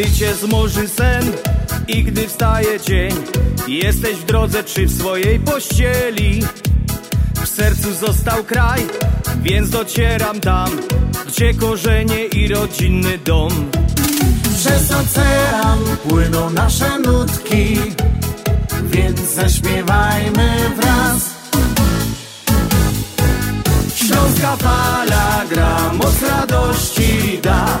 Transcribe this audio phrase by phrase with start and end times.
[0.00, 1.32] Gdy cię zmoży sen
[1.88, 3.12] i gdy wstaje dzień
[3.68, 6.40] Jesteś w drodze czy w swojej pościeli?
[7.44, 8.80] W sercu został kraj,
[9.42, 10.70] więc docieram tam
[11.28, 13.70] Gdzie korzenie i rodzinny dom?
[14.56, 15.78] Przez ocean
[16.08, 17.76] płyną nasze nutki
[18.82, 21.30] Więc zaśpiewajmy wraz.
[23.94, 27.80] Śląska fala gra, moc radości da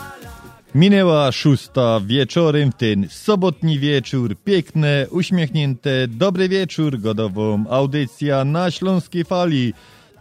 [0.75, 4.35] Minęła szósta wieczorem w ten sobotni wieczór.
[4.43, 9.73] Piękne, uśmiechnięte, dobry wieczór, godową audycja na Śląskiej Fali.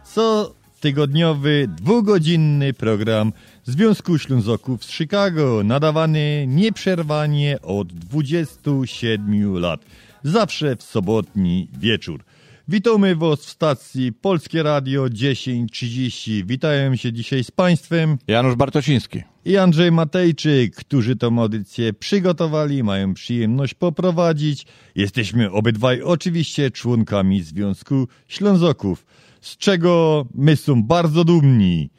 [0.05, 3.33] Co tygodniowy, dwugodzinny program
[3.65, 9.81] Związku Ślązoków z Chicago, nadawany nieprzerwanie od 27 lat.
[10.23, 12.25] Zawsze w sobotni wieczór.
[12.71, 16.45] Witamy Was w stacji Polskie Radio 1030.
[16.45, 19.23] Witają się dzisiaj z Państwem Janusz Bartosiński.
[19.45, 24.67] i Andrzej Matejczyk, którzy tę audycję przygotowali, mają przyjemność poprowadzić.
[24.95, 29.07] Jesteśmy obydwaj oczywiście członkami Związku Ślązoków,
[29.41, 31.91] z czego my są bardzo dumni.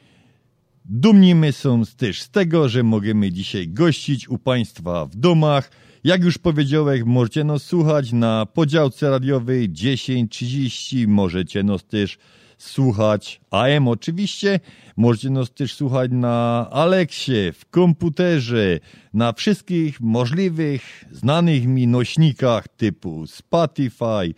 [0.84, 5.70] Dumni my są też z tego, że możemy dzisiaj gościć u Państwa w domach.
[6.04, 12.18] Jak już powiedziałem, możecie nas słuchać na podziałce radiowej 1030, możecie nas też
[12.58, 14.60] słuchać AM oczywiście,
[14.96, 18.80] możecie nas też słuchać na Aleksie, w komputerze,
[19.14, 24.34] na wszystkich możliwych, znanych mi nośnikach typu Spotify,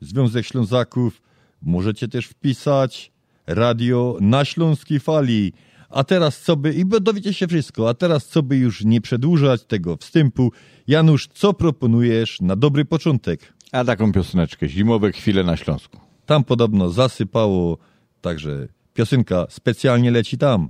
[0.02, 1.22] Związek Ślązaków.
[1.62, 3.12] Możecie też wpisać
[3.47, 5.53] radio na Śląskiej Fali.
[5.91, 9.63] A teraz co by, i dowiecie się wszystko, a teraz co by już nie przedłużać
[9.63, 10.52] tego wstępu.
[10.88, 13.53] Janusz, co proponujesz na dobry początek?
[13.72, 15.97] A taką pioseneczkę, Zimowe chwile na Śląsku.
[16.25, 17.78] Tam podobno zasypało,
[18.22, 20.69] także piosenka specjalnie leci tam.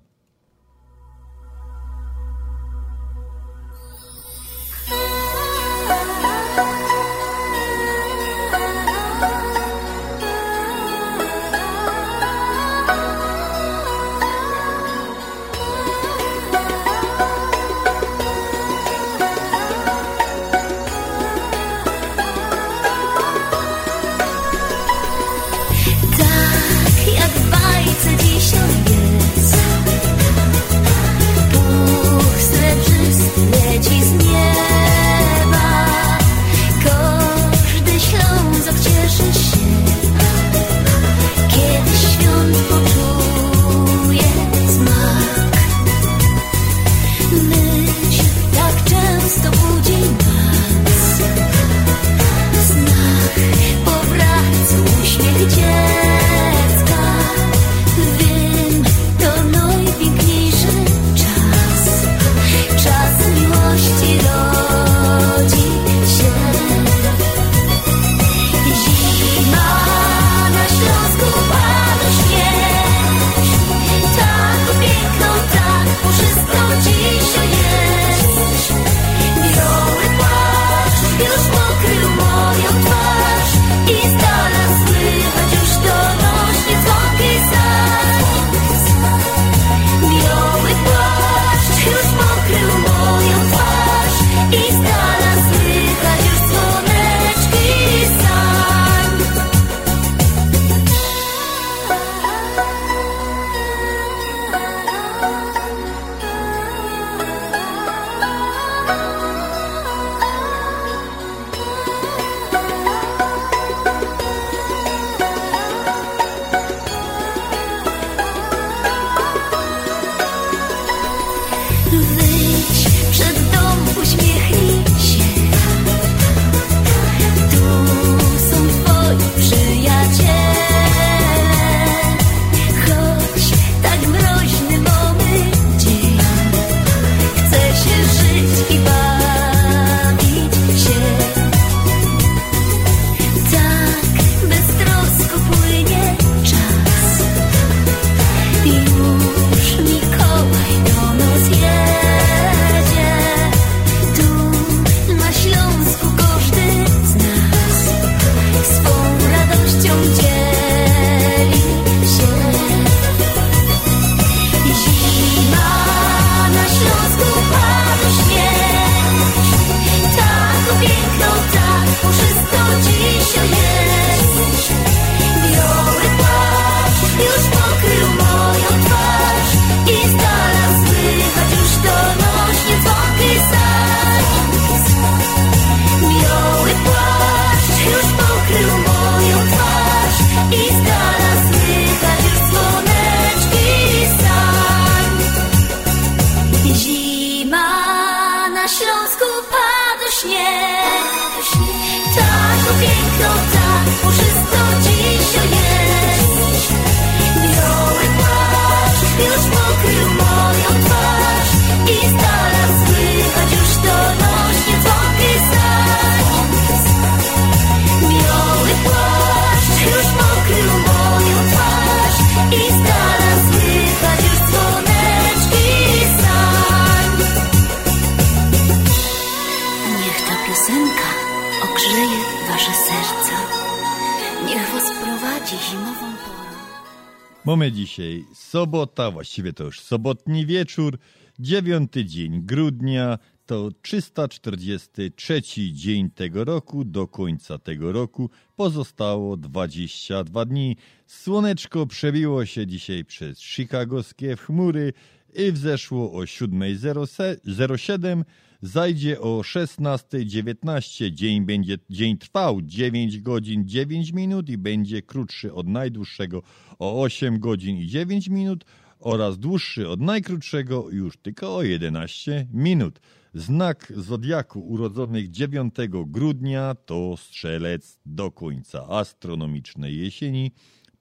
[237.46, 240.98] Mamy dzisiaj sobota, właściwie to już sobotni wieczór,
[241.40, 245.42] dziewiąty dzień grudnia, to 343
[245.74, 246.86] dzień tego roku.
[246.86, 250.78] Do końca tego roku pozostało 22 dni.
[251.06, 254.94] Słoneczko przebiło się dzisiaj przez chicagowskie chmury
[255.34, 258.24] i wzeszło o 7.07
[258.62, 261.12] zajdzie o 16.19.
[261.12, 266.42] Dzień będzie dzień trwał 9 godzin 9 minut i będzie krótszy od najdłuższego
[266.80, 268.66] o 8 godzin i 9 minut
[269.00, 273.00] oraz dłuższy od najkrótszego już tylko o 11 minut.
[273.34, 275.76] Znak zodiaku urodzonych 9
[276.06, 280.52] grudnia to strzelec do końca astronomicznej jesieni.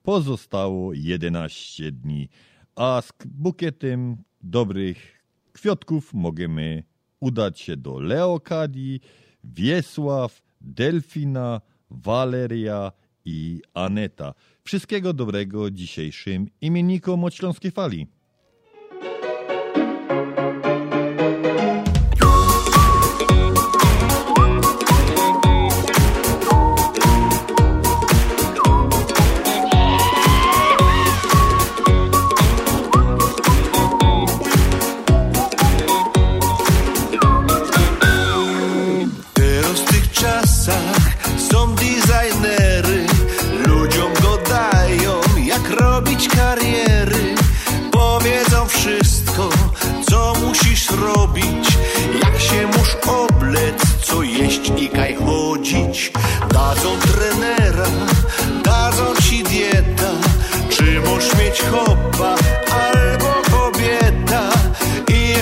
[0.03, 2.29] Pozostało 11 dni,
[2.75, 5.21] a z bukietem dobrych
[5.53, 6.83] kwiatków możemy
[7.21, 8.99] udać się do Leokadii,
[9.43, 12.91] Wiesław, Delfina, Waleria
[13.25, 14.33] i Aneta.
[14.63, 17.33] Wszystkiego dobrego dzisiejszym imiennikom od
[17.73, 18.07] Fali.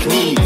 [0.00, 0.39] technique.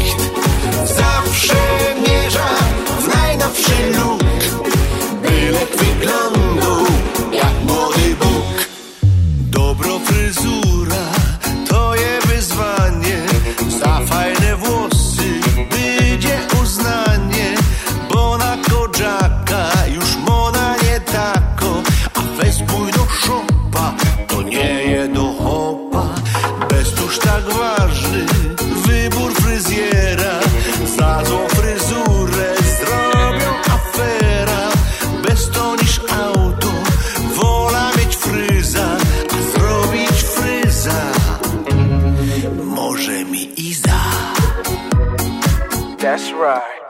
[46.45, 46.85] Alright.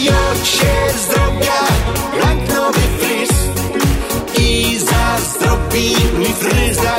[0.00, 1.60] Jak się zdrobia,
[2.16, 3.30] jak nowy fryz
[4.38, 6.98] i zazdrobi mi fryza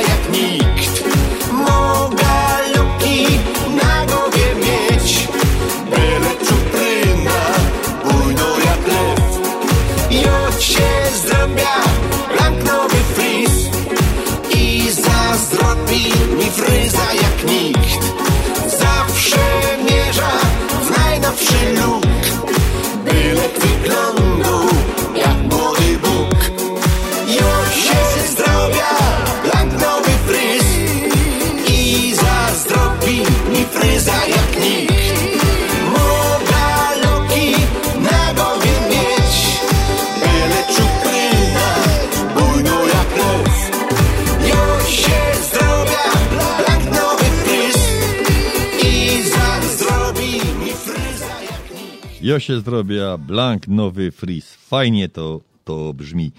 [52.40, 54.54] zrobię, blank, nowy fris.
[54.54, 56.32] Fajnie to, to brzmi.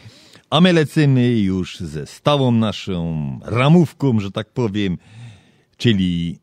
[0.50, 4.98] A my lecimy już ze stałą naszą ramówką, że tak powiem,
[5.78, 6.38] czyli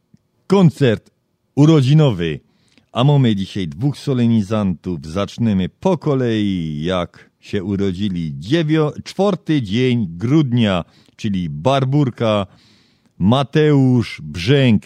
[0.46, 1.10] koncert
[1.54, 2.40] urodzinowy.
[2.92, 5.06] A mamy dzisiaj dwóch solenizantów.
[5.06, 8.32] Zaczniemy po kolei, jak się urodzili.
[8.38, 10.84] Dziewio, czwarty dzień grudnia,
[11.16, 12.46] czyli Barburka,
[13.18, 14.82] Mateusz Brzęk,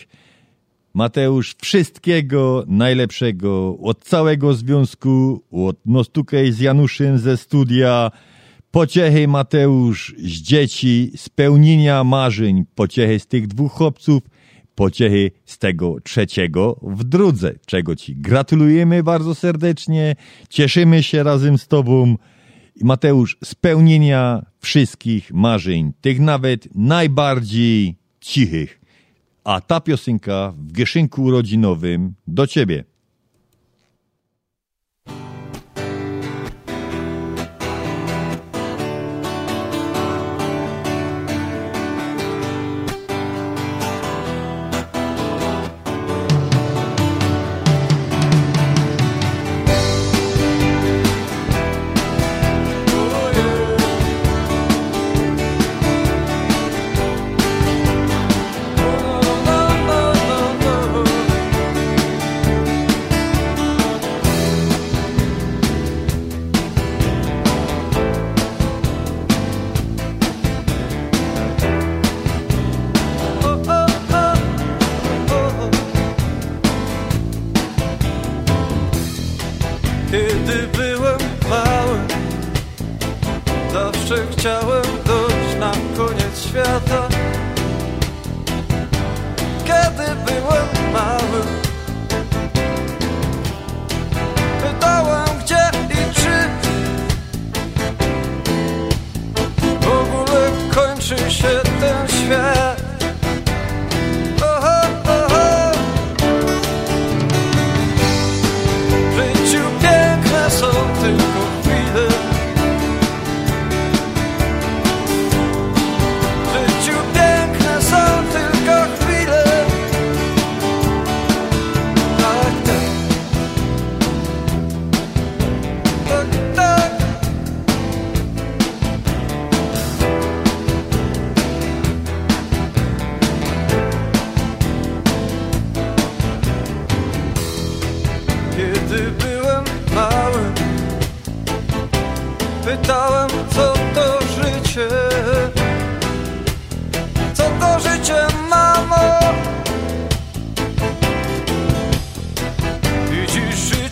[0.94, 8.10] Mateusz, wszystkiego najlepszego od całego związku, od Nostukej z Januszem ze studia.
[8.70, 14.22] Pociechy Mateusz z dzieci, spełnienia marzeń, pociechy z tych dwóch chłopców,
[14.74, 20.16] pociechy z tego trzeciego w drudze, czego Ci gratulujemy bardzo serdecznie.
[20.48, 22.16] Cieszymy się razem z Tobą.
[22.82, 28.83] Mateusz, spełnienia wszystkich marzeń, tych nawet najbardziej cichych.
[29.44, 32.84] A ta piosenka w gieszynku urodzinowym do Ciebie.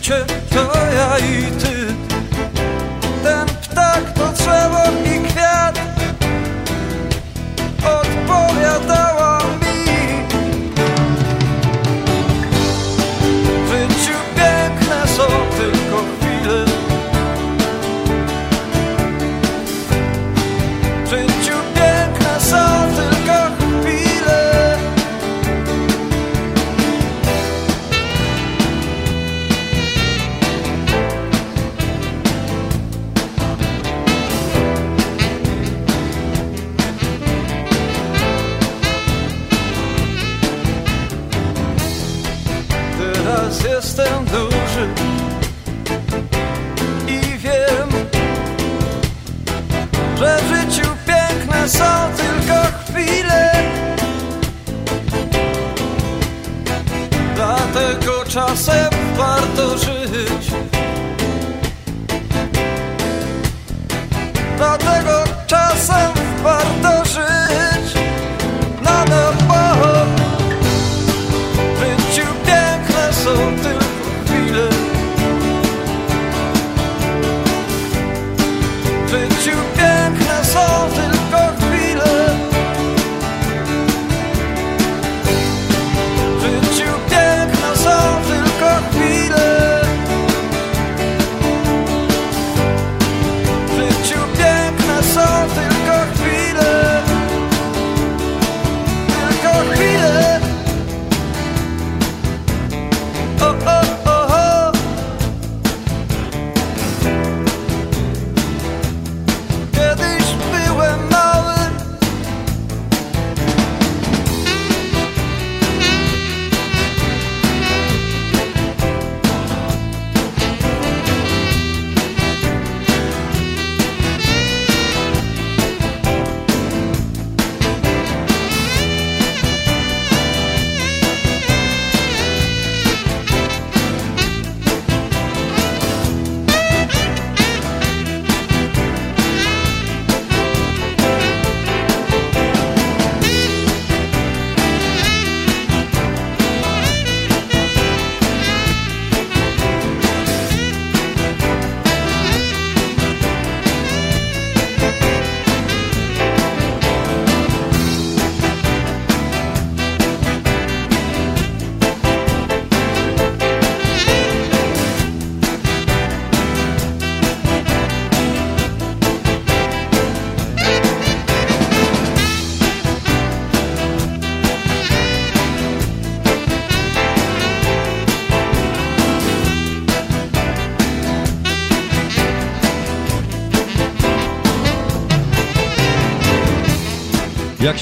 [0.03, 1.95] życie to ja i ty.
[3.23, 4.82] Ten ptak to trzeba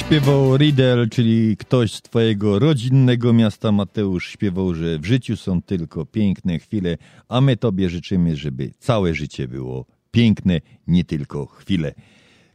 [0.06, 6.06] śpiewał Riddle, czyli ktoś z twojego rodzinnego miasta, Mateusz śpiewał, że w życiu są tylko
[6.06, 6.98] piękne chwile,
[7.30, 11.94] a my tobie życzymy, żeby całe życie było piękne, nie tylko chwile.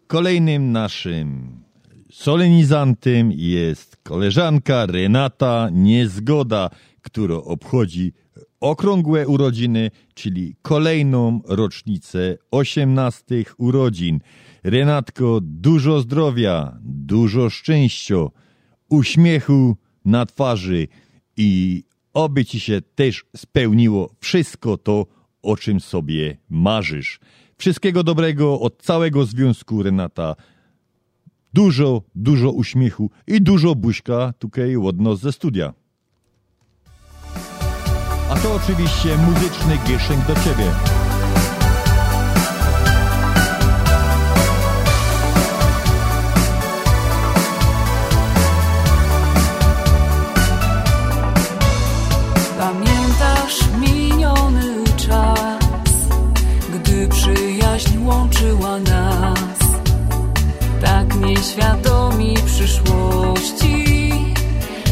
[0.06, 1.58] Kolejnym naszym
[2.12, 6.70] solenizantem jest koleżanka Renata Niezgoda,
[7.02, 8.12] która obchodzi
[8.60, 14.20] okrągłe urodziny, czyli kolejną rocznicę osiemnastych urodzin.
[14.66, 18.14] Renatko, dużo zdrowia, dużo szczęścia,
[18.88, 20.88] uśmiechu na twarzy
[21.36, 21.82] i
[22.14, 25.06] oby ci się też spełniło wszystko to,
[25.42, 27.20] o czym sobie marzysz.
[27.58, 30.34] Wszystkiego dobrego od całego związku, Renata.
[31.54, 35.72] Dużo, dużo uśmiechu i dużo buźka tutaj od ze studia.
[38.30, 41.05] A to oczywiście muzyczny gieszynk do ciebie.
[58.54, 59.58] Nas,
[60.80, 63.84] tak nieświadomi przyszłości,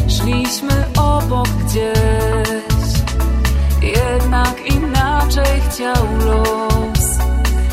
[0.07, 2.89] szliśmy obok gdzieś,
[3.81, 7.17] jednak inaczej chciał los,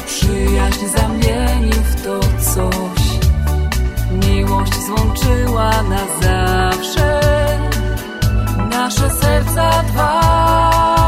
[0.07, 2.21] przyjaźń zamienił w to
[2.55, 3.03] coś,
[4.27, 7.21] miłość złączyła na zawsze.
[8.71, 11.02] Nasze serca dwa.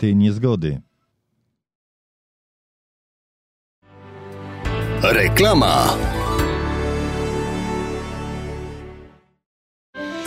[0.00, 0.78] Renaty Niezgody.
[5.02, 6.17] Reklama.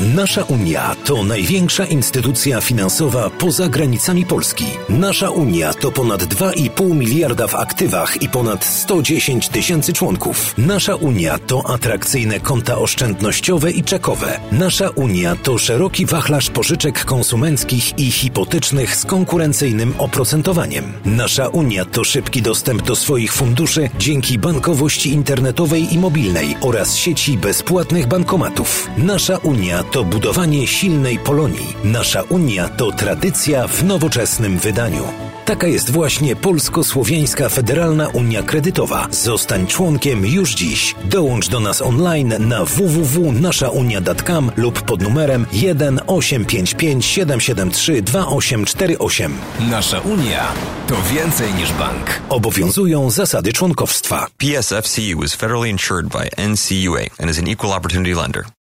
[0.01, 4.65] Nasza Unia to największa instytucja finansowa poza granicami Polski.
[4.89, 10.53] Nasza Unia to ponad 2,5 miliarda w aktywach i ponad 110 tysięcy członków.
[10.57, 14.39] Nasza Unia to atrakcyjne konta oszczędnościowe i czekowe.
[14.51, 20.93] Nasza Unia to szeroki wachlarz pożyczek konsumenckich i hipotecznych z konkurencyjnym oprocentowaniem.
[21.05, 27.37] Nasza Unia to szybki dostęp do swoich funduszy dzięki bankowości internetowej i mobilnej oraz sieci
[27.37, 28.89] bezpłatnych bankomatów.
[28.97, 31.75] Nasza Unia to budowanie silnej Polonii.
[31.83, 35.03] Nasza Unia to tradycja w nowoczesnym wydaniu.
[35.45, 39.07] Taka jest właśnie Polsko-Słowiańska Federalna Unia Kredytowa.
[39.11, 40.95] Zostań członkiem już dziś.
[41.05, 49.37] Dołącz do nas online na www.naszaunia.com lub pod numerem 1 855 773 2848.
[49.59, 50.47] Nasza Unia
[50.87, 52.21] to więcej niż bank.
[52.29, 54.27] Obowiązują zasady członkowstwa.
[54.37, 58.60] PSFCU is federally insured by NCUA and is an equal opportunity lender.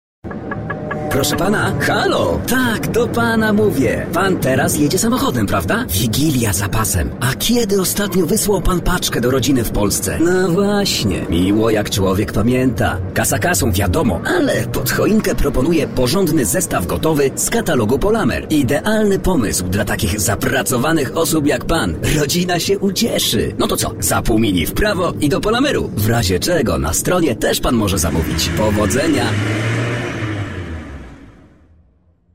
[1.13, 2.41] Proszę pana, halo!
[2.49, 4.07] Tak, do pana mówię.
[4.13, 5.85] Pan teraz jedzie samochodem, prawda?
[5.91, 7.11] Wigilia za pasem.
[7.21, 10.19] A kiedy ostatnio wysłał pan paczkę do rodziny w Polsce?
[10.21, 12.99] No właśnie, miło jak człowiek pamięta.
[13.15, 18.47] Kasa kasą, wiadomo, ale pod choinkę proponuję porządny zestaw gotowy z katalogu Polamer.
[18.51, 21.95] Idealny pomysł dla takich zapracowanych osób jak pan.
[22.21, 23.55] Rodzina się ucieszy.
[23.59, 25.91] No to co, za pół mini w prawo i do Polameru.
[25.97, 28.49] W razie czego na stronie też pan może zamówić.
[28.49, 29.25] Powodzenia!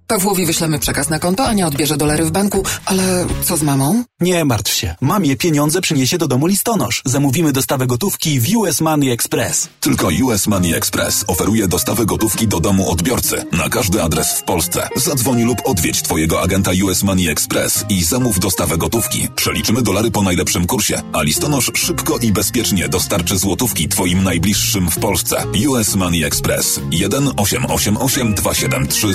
[0.07, 4.03] Pawłowi wyślemy przekaz na konto, Ania odbierze dolary w banku, ale co z mamą?
[4.19, 4.95] Nie martw się.
[5.01, 7.01] Mamie pieniądze przyniesie do domu listonosz.
[7.05, 9.69] Zamówimy dostawę gotówki w US Money Express.
[9.79, 14.89] Tylko US Money Express oferuje dostawę gotówki do domu odbiorcy na każdy adres w Polsce.
[14.95, 19.27] Zadzwoń lub odwiedź Twojego agenta US Money Express i zamów dostawę gotówki.
[19.35, 24.99] Przeliczymy dolary po najlepszym kursie, a listonosz szybko i bezpiecznie dostarczy złotówki Twoim najbliższym w
[24.99, 25.43] Polsce.
[25.67, 29.07] US Money Express 1 888 273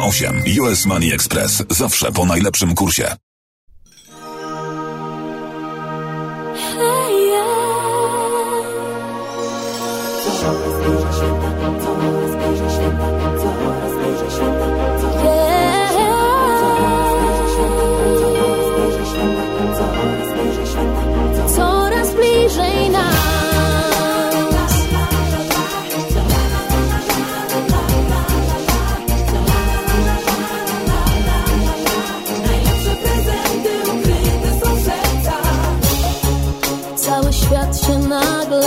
[0.00, 1.62] 0828 US Money Express.
[1.70, 3.16] Zawsze po najlepszym kursie.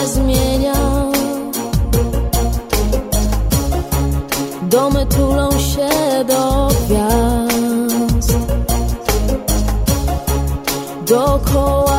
[0.08, 0.74] Zmienia.
[4.62, 5.90] Domy tulą się
[6.28, 8.34] do gwiazd.
[11.06, 11.93] Dookoła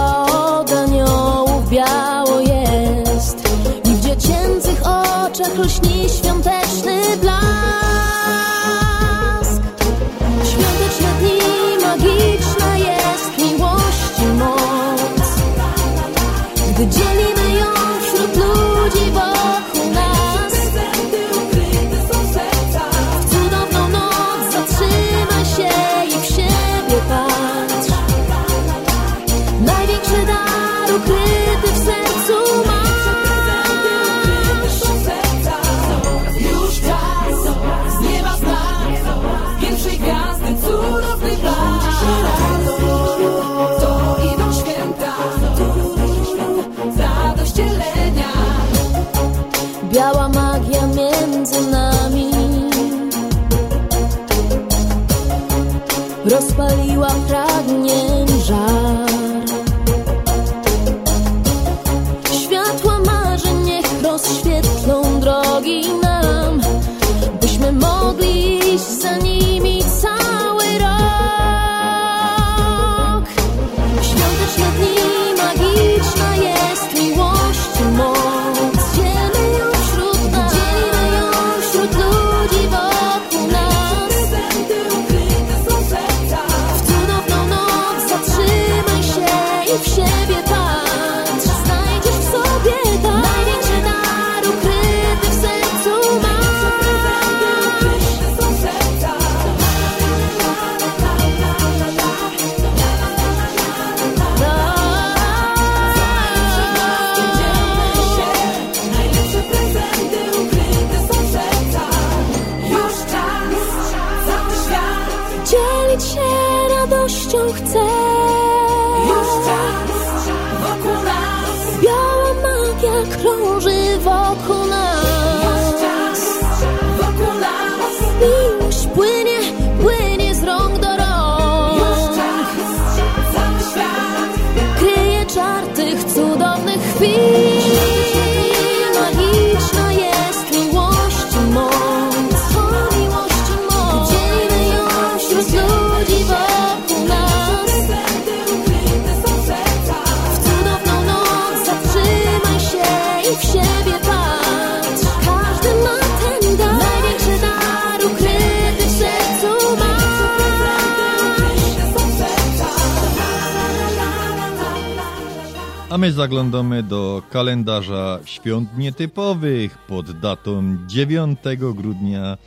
[167.65, 171.39] kalendarza świąt nietypowych pod datą 9
[171.75, 172.39] grudnia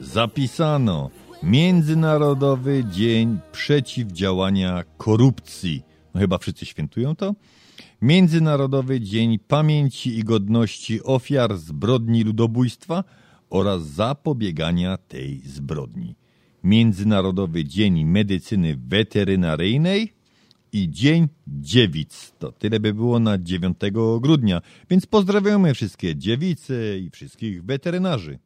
[0.00, 1.10] zapisano
[1.42, 5.82] Międzynarodowy Dzień Przeciwdziałania Korupcji.
[6.14, 7.34] No chyba wszyscy świętują to.
[8.02, 13.04] Międzynarodowy Dzień Pamięci i Godności Ofiar Zbrodni Ludobójstwa
[13.50, 16.16] oraz Zapobiegania tej zbrodni.
[16.64, 20.15] Międzynarodowy Dzień Medycyny Weterynaryjnej
[20.72, 22.32] i Dzień Dziewic.
[22.38, 23.78] To tyle by było na 9
[24.20, 28.38] grudnia, więc pozdrawiamy wszystkie dziewice i wszystkich weterynarzy.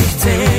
[0.00, 0.49] birlikte.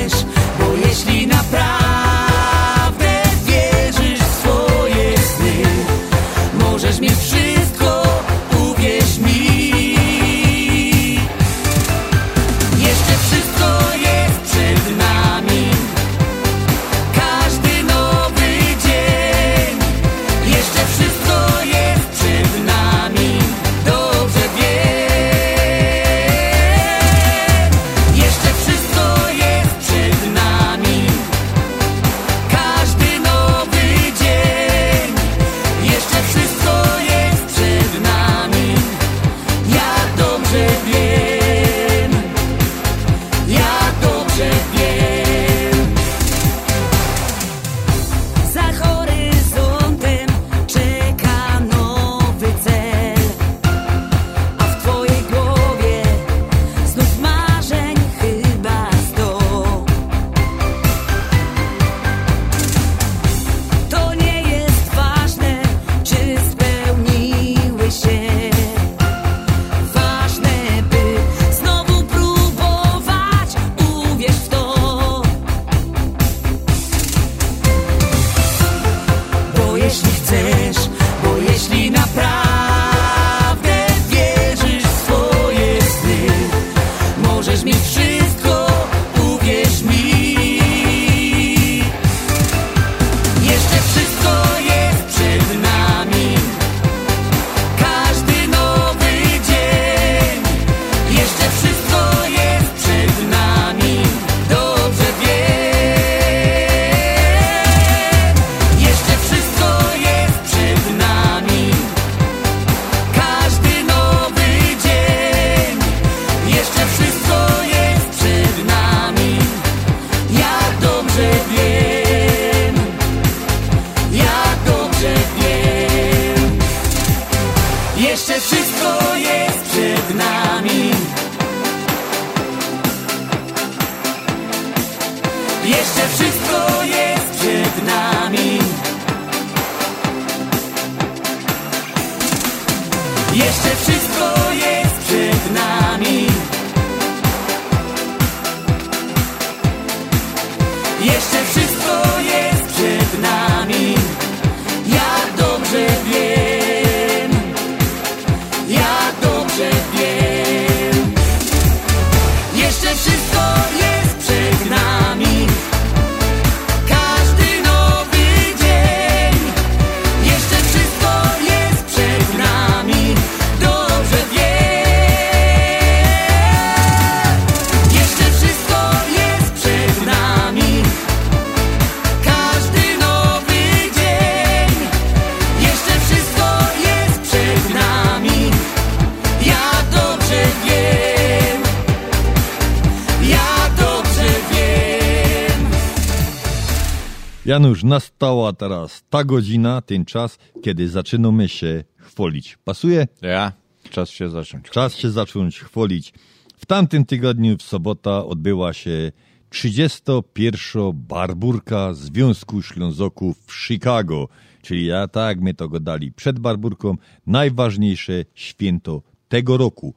[199.12, 202.58] Ta godzina, ten czas, kiedy zaczynamy się chwalić.
[202.64, 203.06] Pasuje?
[203.22, 203.52] Ja?
[203.90, 204.70] Czas się zacząć.
[204.70, 206.12] Czas się zacząć chwalić.
[206.56, 209.12] W tamtym tygodniu, w sobota, odbyła się
[209.50, 210.92] 31.
[210.94, 214.28] barburka Związku Ślązoków w Chicago.
[214.62, 216.96] Czyli ja tak my to go dali przed barburką.
[217.26, 219.94] Najważniejsze święto tego roku.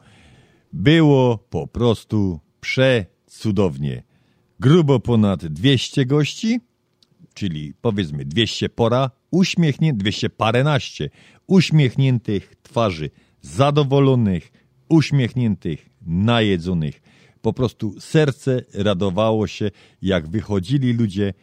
[0.73, 4.04] Było po prostu przecudownie.
[4.60, 6.60] Grubo ponad 200 gości,
[7.35, 11.09] czyli powiedzmy 200 pora, uśmiechniętych, 200 paręnaście
[11.47, 13.09] uśmiechniętych twarzy,
[13.41, 14.51] zadowolonych,
[14.89, 17.01] uśmiechniętych, najedzonych.
[17.41, 19.71] Po prostu serce radowało się,
[20.01, 21.33] jak wychodzili ludzie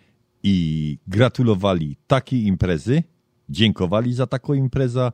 [0.42, 3.02] i gratulowali takiej imprezy,
[3.48, 5.12] dziękowali za taką imprezę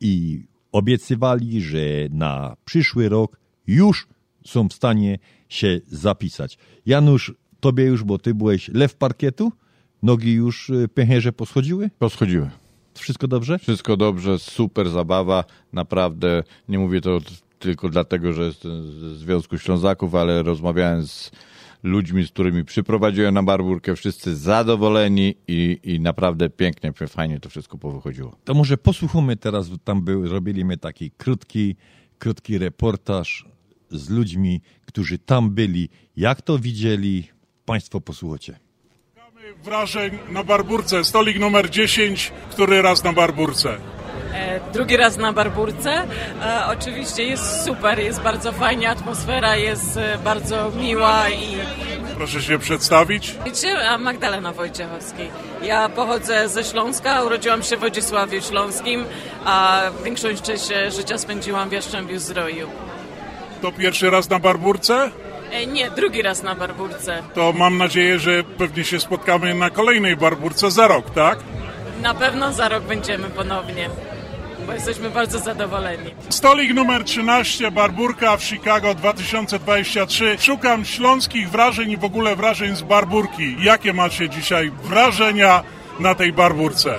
[0.00, 1.78] i obiecywali, że
[2.10, 4.08] na przyszły rok już
[4.46, 5.18] są w stanie
[5.48, 6.58] się zapisać.
[6.86, 9.52] Janusz, tobie już, bo ty byłeś lew parkietu,
[10.02, 11.90] nogi już y, pęcherze poschodziły?
[11.98, 12.50] Poschodziły.
[12.94, 13.58] Wszystko dobrze?
[13.58, 16.42] Wszystko dobrze, super zabawa, naprawdę.
[16.68, 17.18] Nie mówię to
[17.58, 21.30] tylko dlatego, że jestem z Związku Ślązaków, ale rozmawiałem z
[21.82, 27.78] ludźmi, z którymi przyprowadziłem na barburkę, wszyscy zadowoleni i, i naprawdę pięknie, fajnie to wszystko
[27.78, 28.36] powychodziło.
[28.44, 31.76] To może posłuchamy teraz, tam był, robiliśmy taki krótki,
[32.18, 33.44] krótki reportaż
[33.90, 35.88] z ludźmi, którzy tam byli.
[36.16, 37.28] Jak to widzieli?
[37.64, 38.69] Państwo posłuchacie.
[39.64, 41.04] Wrażeń na Barburce.
[41.04, 43.76] Stolik numer 10, który raz na Barburce.
[44.34, 46.06] E, Drugi raz na Barburce.
[46.42, 51.56] E, oczywiście jest super, jest bardzo fajnie, atmosfera jest e, bardzo miła i
[52.16, 53.34] Proszę się przedstawić.
[53.88, 55.30] A Magdalena Wojciechowskiej.
[55.62, 59.04] Ja pochodzę ze Śląska, urodziłam się w Wodzisławiu Śląskim,
[59.44, 62.68] a większość część życia spędziłam w Jaszczębiu Zdroju.
[63.62, 65.10] To pierwszy raz na Barburce?
[65.52, 67.22] E, Nie, drugi raz na Barburce.
[67.34, 71.38] To mam nadzieję, że pewnie się spotkamy na kolejnej Barburce za rok, tak?
[72.02, 73.90] Na pewno za rok będziemy ponownie,
[74.66, 76.10] bo jesteśmy bardzo zadowoleni.
[76.28, 80.36] Stolik numer 13, Barburka w Chicago 2023.
[80.40, 83.56] Szukam śląskich wrażeń i w ogóle wrażeń z Barburki.
[83.62, 85.62] Jakie macie dzisiaj wrażenia
[86.00, 86.98] na tej Barburce?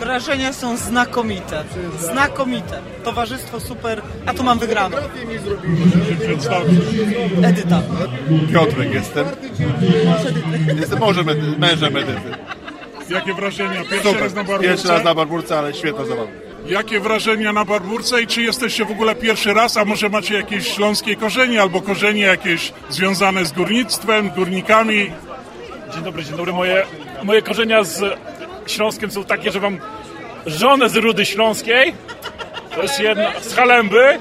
[0.00, 1.64] Wrażenia są znakomite.
[2.00, 2.80] Znakomite.
[3.04, 4.96] Towarzystwo super, a tu mam wygraną.
[7.44, 7.82] Edyta.
[8.52, 9.26] Piotrek jestem.
[10.80, 12.20] Jestem mężem, Edy- mężem Edyty.
[13.10, 13.80] Jakie wrażenia?
[13.90, 14.22] Pierwszy Super.
[14.22, 14.68] raz na Barburce?
[14.68, 16.28] Pierwszy raz na Barburce, ale świetna zabawa.
[16.66, 20.68] Jakie wrażenia na Barburce i czy jesteście w ogóle pierwszy raz, a może macie jakieś
[20.74, 25.10] śląskie korzenie albo korzenie jakieś związane z górnictwem, górnikami?
[25.94, 26.52] Dzień dobry, dzień dobry.
[26.52, 26.86] Moje,
[27.24, 28.18] moje korzenia z
[28.68, 29.78] Śląskiem są takie, że mam
[30.46, 31.94] żonę z Rudy Śląskiej,
[32.74, 34.18] to jest jedna, z Halemby,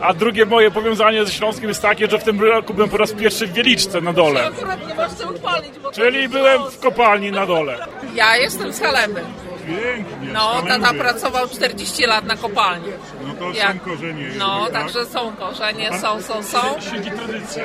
[0.00, 3.12] a drugie moje powiązanie ze Śląskiem jest takie, że w tym roku byłem po raz
[3.12, 4.46] pierwszy w Wieliczce na dole.
[4.46, 7.86] Akurat nie masz co uchwalić, bo Czyli byłem w kopalni na dole.
[8.14, 9.20] Ja jestem z Halemby.
[9.66, 10.28] Pięknie.
[10.32, 12.88] No, tata pracował 40 lat na kopalni.
[13.26, 14.28] No to Jak- są korzenie.
[14.38, 14.72] No, tak?
[14.72, 16.58] także są korzenie, są, są, są.
[16.80, 17.62] Siedzi tradycja.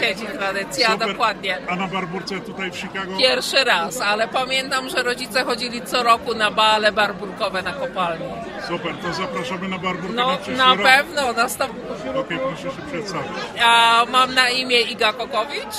[0.00, 1.08] Siedzi tradycja, Super.
[1.08, 1.58] dokładnie.
[1.68, 3.18] A na Barburce tutaj w Chicago?
[3.18, 8.24] Pierwszy raz, ale pamiętam, że rodzice chodzili co roku na bale barburkowe na kopalni.
[8.68, 10.82] Super, to zapraszamy na Barburkę na No, przyszły na rok.
[10.82, 11.32] pewno.
[11.32, 11.72] Następ...
[12.16, 13.32] Okej, proszę się przedstawić.
[13.64, 15.74] A mam na imię Iga Kokowicz.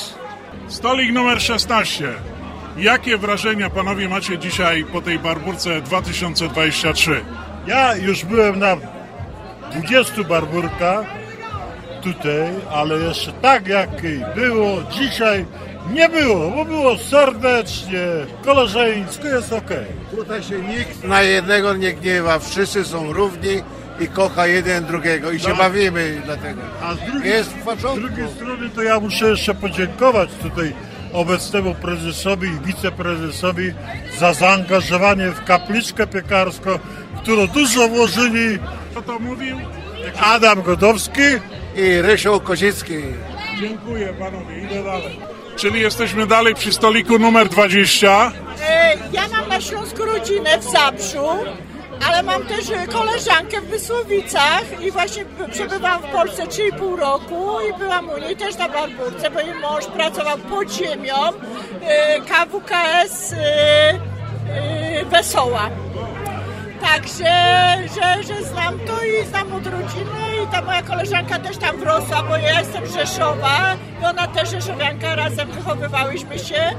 [0.68, 2.08] Stolik numer 16.
[2.78, 7.26] Jakie wrażenia panowie macie dzisiaj po tej Barburce 2023?
[7.68, 8.78] Ja już byłem na
[9.72, 11.06] 20 barburkach
[12.02, 13.90] tutaj, ale jeszcze tak jak
[14.36, 15.46] było dzisiaj
[15.94, 18.06] nie było, bo było serdecznie,
[18.46, 19.86] koleżeńsko, jest okej.
[20.16, 23.62] Tutaj się nikt na jednego nie gniewa, wszyscy są równi
[24.00, 25.58] i kocha jeden drugiego i się Tak.
[25.58, 26.62] bawimy dlatego.
[26.84, 27.96] A z drugiej, Jest w porządku.
[27.98, 30.74] z drugiej strony to ja muszę jeszcze podziękować tutaj
[31.14, 33.74] obecnemu prezesowi i wiceprezesowi
[34.20, 36.70] za zaangażowanie w kapliczkę piekarską,
[37.22, 38.60] którą dużo włożyli.
[38.92, 39.58] Kto to mówił?
[40.22, 41.22] Adam Godowski
[41.76, 42.96] i Rysiu Kozicki.
[43.62, 45.20] Dziękuję panowie, idę dalej.
[45.56, 48.32] Czyli jesteśmy dalej przy stoliku numer 20.
[48.70, 51.28] E, Ja mam na Śląsku rodzinę w Zabrzu,
[52.08, 57.80] ale mam też e, koleżankę w Wysłowicach i właśnie przebywałam w Polsce 3,5 roku i
[57.80, 61.16] byłam u niej też na Barburce, bo jej mąż pracował pod ziemią
[61.82, 65.70] e, KWKS e, Wesoła.
[66.82, 67.34] Także,
[67.96, 72.24] że, że znam to i znam od rodziny i ta moja koleżanka też tam wrosła,
[72.24, 76.76] bo ja jestem Rzeszowa i ona też Rzeszowianka, razem wychowywałyśmy się.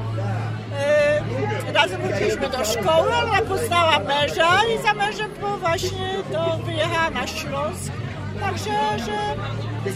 [1.74, 5.30] Razem chodziliśmy do szkoły, ale ona poznała męża i za mężem
[5.61, 7.92] właśnie to wyjechała na Śląsk.
[8.40, 8.70] Także,
[9.04, 9.12] że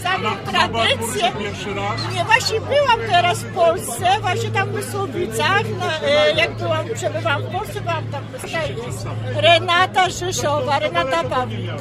[0.03, 0.69] Na- na tradycję.
[0.69, 2.13] Barburce pierwszy raz?
[2.13, 7.41] Nie, właśnie byłam teraz w Polsce, właśnie tam w Mysłowicach, na, e, jak byłam, przebywałam
[7.43, 9.37] w Polsce, byłam tam w.
[9.41, 11.71] Renata Rzeszowa, Renata Pawlik.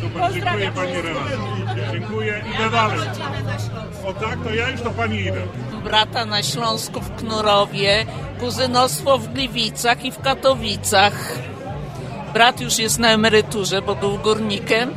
[0.00, 1.92] Super, dziękuję pani Renato.
[1.92, 2.44] Dziękuję.
[2.54, 2.98] Idę dalej.
[4.06, 5.40] O tak, to ja już do pani idę.
[5.78, 8.06] Brata na Śląsku w Knurowie,
[8.40, 11.32] kuzynostwo w Gliwicach i w Katowicach.
[12.32, 14.94] Brat już jest na emeryturze, bo był górnikiem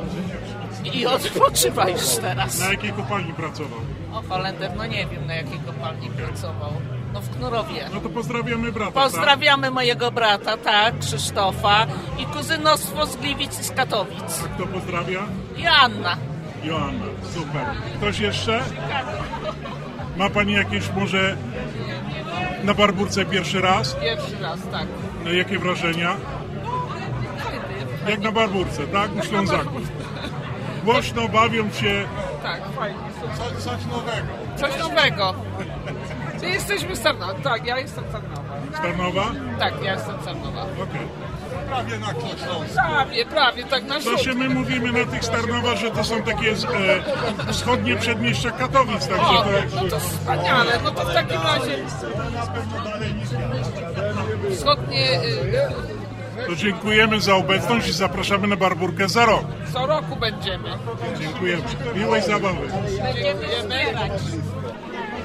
[0.93, 2.59] i odpoczywa już teraz.
[2.59, 3.79] Na jakiej kopalni pracował?
[4.13, 6.71] O, Holender, no nie wiem na jakiej kopalni pracował.
[7.13, 7.89] No w Knurowie.
[7.93, 8.91] No to pozdrawiamy brata.
[8.91, 11.87] Pozdrawiamy mojego brata, tak, Krzysztofa
[12.19, 14.41] i kuzynostwo z Gliwic i z Katowic.
[14.41, 14.51] Tak?
[14.55, 15.19] Kto pozdrawia?
[15.57, 16.17] I Anna.
[16.63, 17.65] Joanna, super.
[17.97, 18.63] Ktoś jeszcze?
[20.21, 21.37] Ma pani jakieś może
[22.63, 23.93] na Barburce pierwszy raz?
[23.93, 24.87] Pierwszy raz, tak.
[25.25, 26.15] No, jakie wrażenia?
[28.07, 29.15] Jak na Barburce, tak?
[29.15, 29.81] U Ślązaków.
[30.83, 32.05] Głośno bawią się.
[32.43, 32.99] Tak, fajnie.
[33.37, 34.27] Co, coś nowego.
[34.55, 35.35] Coś nowego.
[36.39, 37.33] Czy jesteśmy z Tarnowa?
[37.33, 38.55] Tak, ja jestem z Tarnowa.
[38.77, 39.25] Z Tarnowa?
[39.59, 40.61] Tak, ja jestem z Tarnowa.
[40.61, 41.30] Okej.
[41.71, 42.73] Prawie na Śląsku.
[42.75, 46.21] Prawie, prawie, tak na To się my mówimy na tych z Tarnowa, że to są
[46.23, 46.51] takie
[47.47, 49.49] e, wschodnie przedmieścia Katowic, także O, to...
[49.75, 51.77] no to wspaniale, no to w takim razie
[54.55, 59.43] wschodnie y, To dziękujemy za obecność i zapraszamy na Barburkę za rok.
[59.73, 60.69] co roku będziemy.
[61.19, 61.63] Dziękujemy.
[61.95, 62.67] Miłej zabawy.
[63.15, 63.75] Dziękujemy.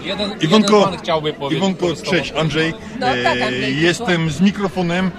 [0.03, 2.75] Jeden, Iwonko, jeden pan chciałby powiedzieć Iwonko cześć, Andrzej.
[3.01, 5.11] No tak, E, Andrzej, Jestem z mikrofonem.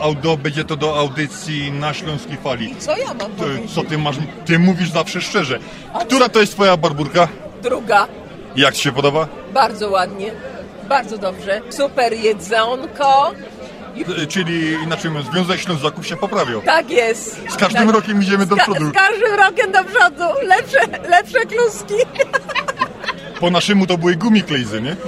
[0.00, 2.74] Audio, będzie to do audycji na Śląskiej Fali.
[2.78, 3.70] Co ja mam powiedzieć?
[3.74, 4.16] co ty masz?
[4.46, 5.58] Ty mówisz zawsze szczerze.
[6.06, 7.28] Która to jest twoja barburka?
[7.62, 8.06] Druga.
[8.56, 9.28] Jak ci się podoba?
[9.52, 10.32] Bardzo ładnie.
[10.88, 11.60] Bardzo dobrze.
[11.70, 13.32] Super jedzonko.
[14.22, 16.60] E, Czyli inaczej mówiąc, Związek Ślązaków się poprawiał.
[16.62, 17.40] Tak jest.
[17.50, 17.94] Z każdym tak.
[17.94, 18.90] rokiem idziemy do Z ka- przodu.
[18.90, 20.24] Z każdym rokiem do przodu.
[20.46, 20.78] Lepsze,
[21.08, 21.94] lepsze kluski.
[23.40, 24.96] Po naszemu to były gumiklejzy, nie?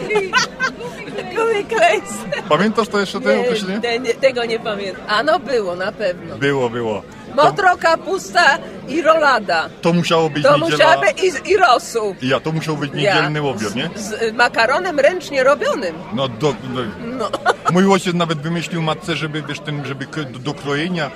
[1.62, 2.12] Gumiklejs.
[2.48, 3.80] Pamiętasz to jeszcze te Nie, określenie?
[3.80, 5.02] te, nie, tego nie pamiętam.
[5.08, 6.36] A no było na pewno.
[6.36, 7.02] Było, było.
[7.34, 9.68] Motro, kapusta i rolada.
[9.82, 10.70] To musiało być To niedziela...
[10.70, 12.14] musiała być i, i rosół.
[12.22, 13.14] Ja, to musiał być Ja.
[13.14, 13.90] niedzielny łobior, nie?
[13.96, 15.94] Z y, makaronem ręcznie robionym.
[16.12, 16.80] No, do, no,
[17.18, 17.28] No.
[17.72, 21.10] mój ojciec nawet wymyślił matce, żeby, wiesz, ten, żeby do, do krojenia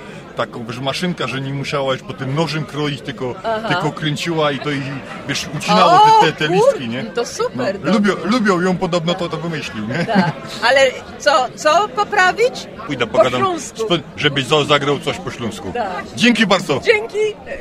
[0.45, 3.67] taką, wiesz, maszynka, że nie musiała już po tym nożem kroić, tylko, Aha.
[3.69, 4.81] tylko kręciła i to i,
[5.27, 7.03] wiesz, ucinało te, te, te kur- listki, nie?
[7.03, 7.79] To super.
[7.83, 10.05] No, lubią, lubią ją podobno, to to wymyślił, nie?
[10.05, 10.31] Tak.
[10.63, 10.81] Ale
[11.19, 12.67] co, co poprawić?
[12.87, 13.77] Pójdę, Po pogadam, śląsku.
[13.77, 15.71] spo- żebyś za- zagrał coś po śląsku.
[15.73, 16.05] Tak.
[16.15, 16.79] Dzięki bardzo.
[16.83, 17.17] Dzięki,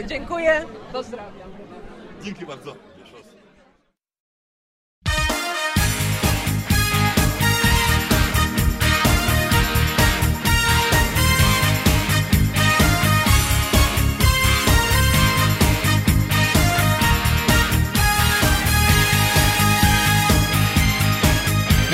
[0.07, 1.33] dziękuję, pozdrawiam.
[2.23, 2.75] Dzięki bardzo.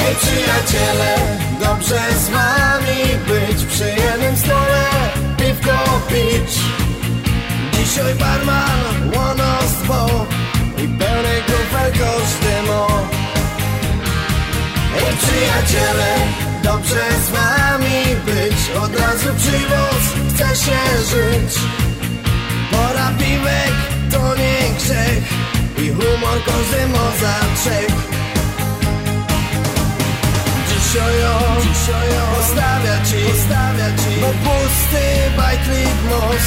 [0.06, 1.14] Hej przyjaciele,
[1.60, 4.84] dobrze z wami być Przy jednym stole
[5.38, 6.58] piwko pić.
[7.72, 8.80] Dzisiaj barman
[9.16, 10.26] łonostwo
[10.78, 12.86] I pełny kufel każdy mo.
[14.94, 16.14] Hej przyjaciele,
[16.62, 20.78] dobrze z wami być Od razu przywóz, chce się
[21.10, 21.60] żyć.
[22.70, 23.74] Pora piwek
[24.10, 25.24] to nie grzech
[25.78, 28.05] I humor każdy mo za trzech
[30.96, 34.20] Dzisiaj o, dzisiaj o Postawia ci, postawia ci.
[34.20, 35.04] Bo pusty
[35.36, 36.46] bajtlik nos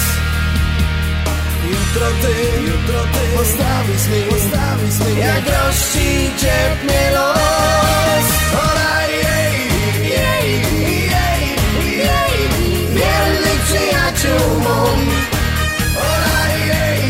[1.70, 2.36] Jutro ty,
[2.66, 3.38] jutro ty.
[3.38, 5.22] Postawisz mi, postawisz mi.
[5.22, 8.28] Jak rości ciepnie los.
[8.66, 9.56] Olaj, jej,
[10.18, 10.50] jej,
[11.14, 11.42] jej,
[12.10, 12.38] jej.
[12.96, 14.80] Wiernych przyjaciół mą
[16.10, 17.02] Olaj, jej,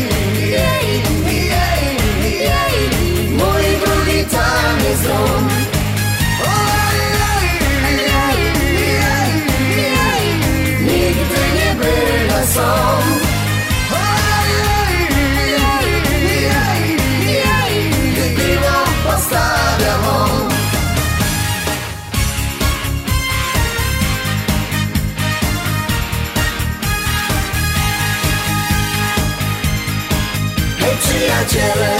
[0.56, 0.86] jej,
[1.24, 1.84] jej,
[2.52, 2.76] jej.
[3.30, 5.49] Mój drugi tam jest dom
[31.10, 31.92] przyjaciele,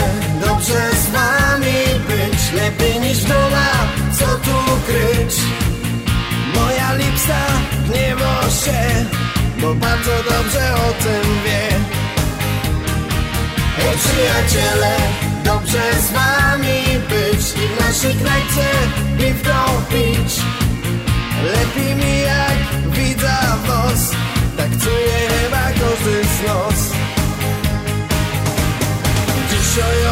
[0.47, 3.69] dobrze z wami być Lepiej niż w dola,
[4.19, 4.57] co tu
[4.87, 5.35] kryć?
[6.55, 7.43] Moja lipsta
[7.89, 9.07] gniewa się
[9.61, 11.81] Bo bardzo dobrze o tym wie.
[13.97, 14.97] Przyjaciele,
[15.45, 18.67] dobrze z wami być I w naszej knajpce
[19.19, 20.41] piwko pić
[21.45, 22.59] Lepiej mi jak
[22.93, 24.11] widza was
[24.57, 27.00] Tak czuje chyba każdy z nas
[29.71, 30.11] Dzisiaj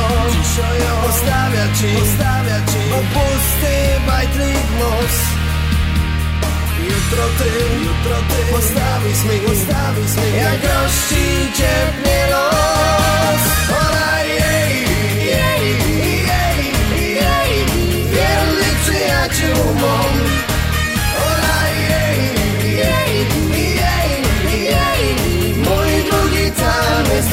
[1.75, 2.83] ci, postawia ci.
[2.91, 3.75] Bo pusty
[4.07, 5.25] bajtlik most
[6.89, 7.51] Jutro ty,
[7.85, 8.39] jutro ty.
[8.53, 10.29] Postawisz mi, postawisz mi.
[10.39, 11.25] Jak gości
[11.59, 13.43] ciepnie los.
[13.83, 14.75] Ora jej,
[15.35, 15.65] jej,
[16.31, 16.61] jej,
[17.23, 17.53] jej.
[18.13, 19.99] Wierny przyjaciół mą
[21.31, 22.21] Ora jej,
[22.85, 23.13] jej,
[23.83, 24.11] jej,
[24.73, 25.15] jej
[25.57, 27.33] Mój drugi tam jest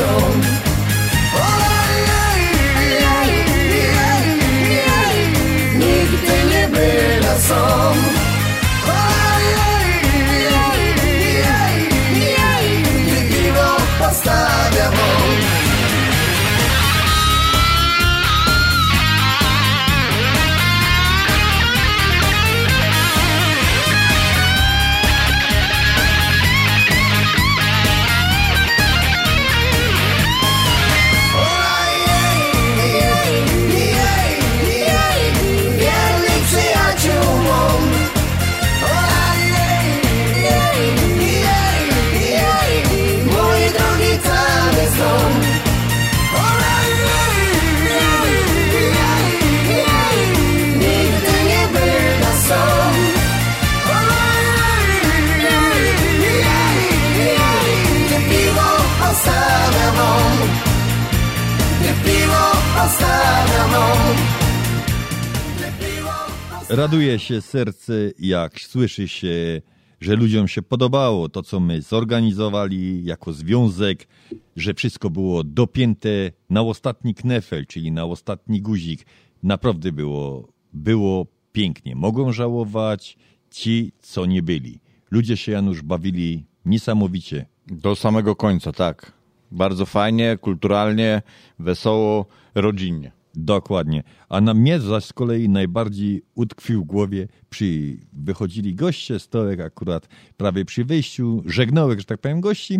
[66.69, 69.61] Raduje się serce, jak słyszy się,
[70.01, 74.07] że ludziom się podobało to, co my zorganizowali jako związek,
[74.55, 76.09] że wszystko było dopięte
[76.49, 79.05] na ostatni knefel, czyli na ostatni guzik.
[79.43, 81.95] Naprawdę było, było pięknie.
[81.95, 83.17] Mogą żałować
[83.49, 84.79] ci, co nie byli.
[85.11, 87.45] Ludzie się, Janusz, bawili niesamowicie.
[87.67, 89.14] Do samego końca, tak.
[89.55, 91.21] Bardzo fajnie, kulturalnie,
[91.59, 92.25] wesoło,
[92.55, 93.11] rodzinnie.
[93.35, 94.03] Dokładnie.
[94.29, 100.07] A na mnie zaś z kolei najbardziej utkwił w głowie, przy wychodzili goście, stołek akurat
[100.37, 102.79] prawie przy wyjściu, żegnałek, że tak powiem, gości.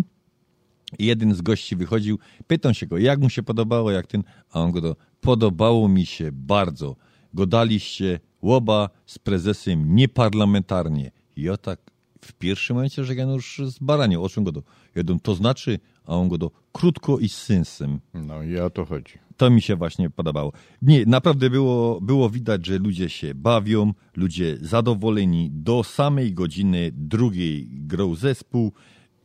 [0.98, 4.72] Jeden z gości wychodził, pytam się go, jak mu się podobało, jak ten, a on
[4.72, 6.96] go do, podobało mi się bardzo.
[7.34, 11.10] Godaliście łoba z prezesem nieparlamentarnie.
[11.36, 11.80] I ja tak
[12.20, 14.62] w pierwszym momencie, że Janusz z baranie, o czym go do,
[14.94, 18.00] jeden, to znaczy, a on go do, krótko i z sensem.
[18.14, 19.12] No i o to chodzi.
[19.36, 20.52] To mi się właśnie podobało.
[20.82, 25.50] Nie, naprawdę było, było widać, że ludzie się bawią, ludzie zadowoleni.
[25.52, 28.72] Do samej godziny drugiej grał zespół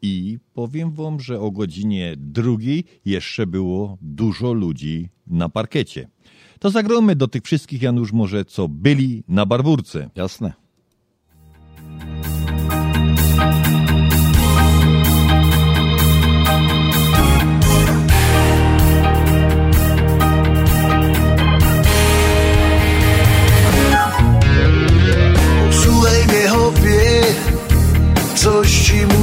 [0.02, 6.08] i powiem wam, że o godzinie drugiej jeszcze było dużo ludzi na parkecie.
[6.60, 10.10] To zagromy do tych wszystkich, Janusz, może co byli na Barburce.
[10.16, 10.54] Jasne.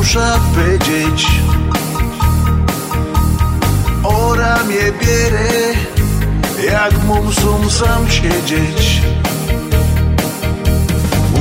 [0.08, 1.26] Muszę powiedzieć.
[4.04, 5.48] Ora mnie bierę,
[6.72, 9.02] jak muszę sam siedzieć.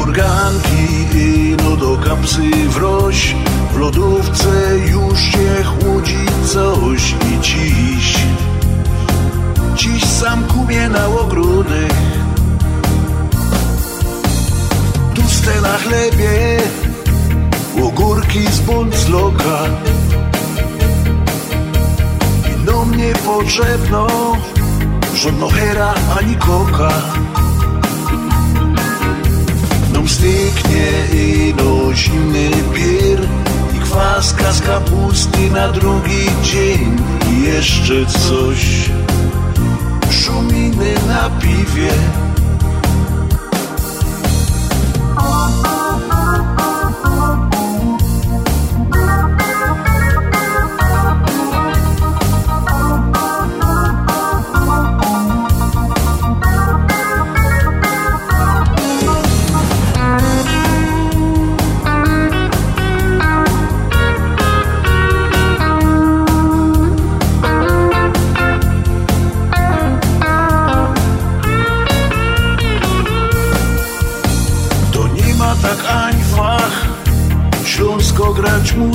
[0.02, 3.36] Urganki i no do kapsy wroś
[3.74, 8.18] W lodówce już się chłodzi coś i dziś.
[9.76, 11.94] Dziś sam kupię na ogródek.
[15.16, 16.58] Tuste na chlebie
[17.84, 19.60] Ogórki z bądzloka
[22.46, 24.08] I no mnie potrzebno
[25.16, 26.92] Żadno hera ani koka.
[29.94, 33.20] Nam styknie i no zimny pier
[33.76, 36.98] I kwaska z kapusty na drugi dzień.
[37.32, 38.90] I jeszcze coś
[40.12, 41.92] Szuminy na piwie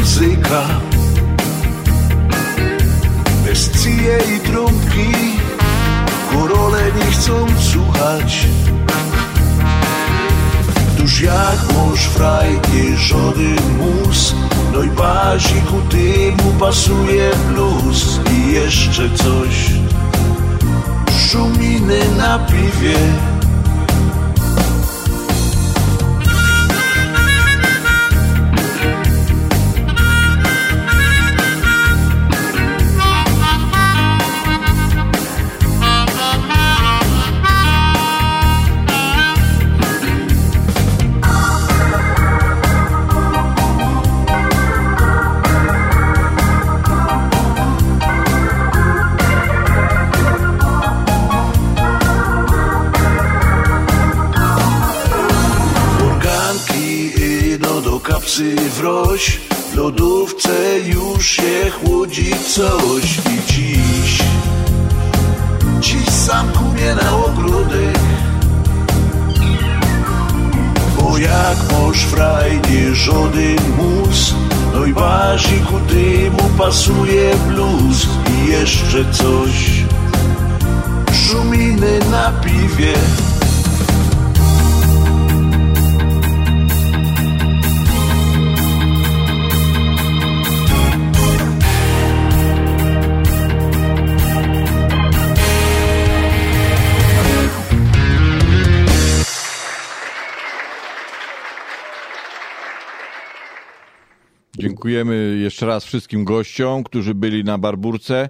[0.03, 0.62] muzyka.
[3.44, 5.12] Bez cije i trąbki
[6.32, 8.46] Górole nie chcą słuchać.
[10.98, 14.34] Tuż jak mąż fraj nie żaden mus.
[14.72, 19.70] No i baziku temu pasuje blues I jeszcze coś.
[21.28, 23.31] Szuminy na piwie.
[59.12, 59.40] Wroś
[59.72, 64.18] W lodówce już się chłodzi coś I dziś.
[65.80, 67.98] Dziś sam kumie na ogródek
[71.00, 74.34] Bo jak moż frajnie żody mus
[74.74, 79.84] No i baziku ty mu pasuje blues I jeszcze coś.
[81.12, 82.94] Szuminy na piwie
[104.82, 108.28] Dziękujemy jeszcze raz wszystkim gościom, którzy byli na Barburce,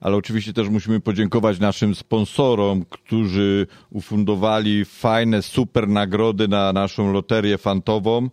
[0.00, 7.58] ale oczywiście też musimy podziękować naszym sponsorom, którzy ufundowali fajne, super nagrody na naszą loterię
[7.58, 8.28] fantową.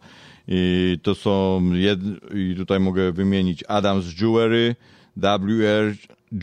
[0.47, 1.99] I to są, jed...
[2.36, 4.76] i tutaj mogę wymienić Adams Jewelry,
[5.17, 5.95] WR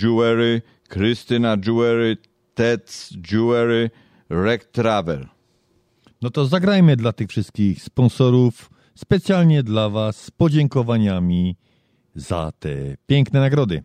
[0.03, 2.17] Jewelry, Krystyna Jewelry,
[2.55, 3.91] Ted's Jewelry,
[4.31, 5.27] Rec Travel.
[6.23, 11.57] No to zagrajmy dla tych wszystkich sponsorów, specjalnie dla Was, z podziękowaniami
[12.15, 13.83] za te piękne nagrody.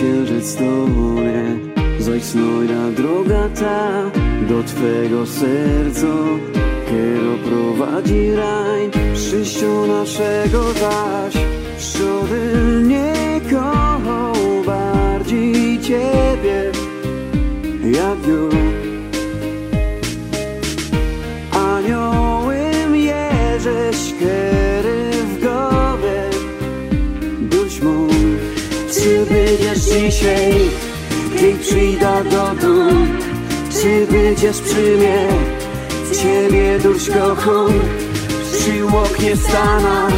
[0.00, 1.44] Księżyc stonie?
[1.98, 4.10] Zaś znojda droga ta
[4.48, 6.14] do twego serca,
[6.88, 11.34] kiero prowadzi rań, przyjściu naszego zaś.
[11.78, 14.34] Szczody nie kochał
[14.66, 16.72] bardziej ciebie,
[17.84, 18.79] jak ją.
[29.20, 30.54] Czy będziesz dzisiaj,
[31.36, 33.06] kiedy przyjdę do domu?
[33.72, 35.28] Czy będziesz przy mnie,
[36.22, 37.72] ciebie dusz kocham.
[38.52, 40.08] Przy oknie stana,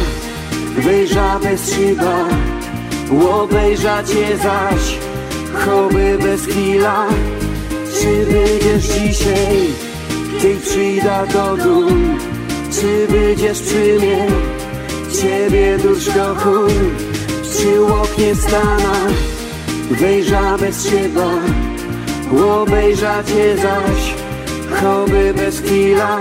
[0.77, 2.25] wejrza bez szyba.
[3.29, 4.97] Obejrza cię zaś,
[5.53, 7.07] choby bez chwila
[7.99, 9.67] Czy będziesz dzisiaj
[10.41, 12.19] ty przyjdę do dum,
[12.71, 14.27] czy będziesz przy mnie?
[15.21, 16.67] Ciebie dusz kocham,
[17.53, 18.93] przy oknie stana,
[19.91, 21.29] wejrza bez szyba,
[22.61, 24.13] obejrza cię zaś,
[24.81, 26.19] choby bez chwila.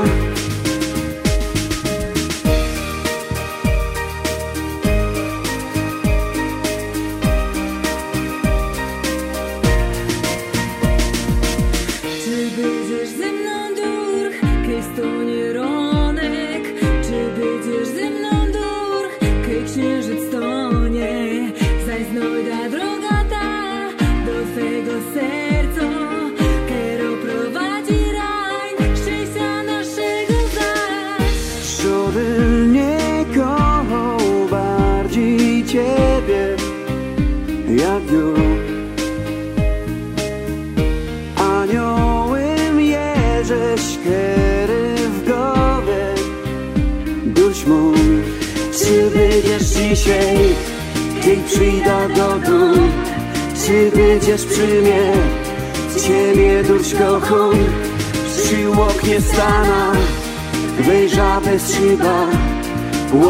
[58.53, 59.92] Przy oknie stana,
[60.80, 62.26] wejrza bez szyba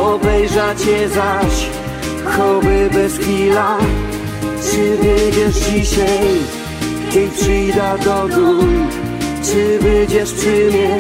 [0.03, 1.67] Obejrza cię zaś,
[2.25, 3.79] choby bez chwila
[4.71, 6.29] Czy będziesz dzisiaj,
[7.11, 8.63] kiedy przyjdę do domu,
[9.45, 10.99] czy będziesz przy mnie?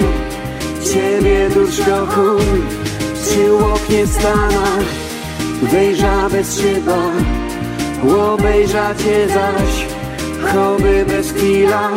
[0.92, 2.38] Ciebie dusz kocham,
[3.22, 4.66] przy oknie stana,
[5.62, 7.02] wejrza bez szyba,
[8.32, 9.86] obejrza cię zaś,
[10.52, 11.90] choby bez chwila.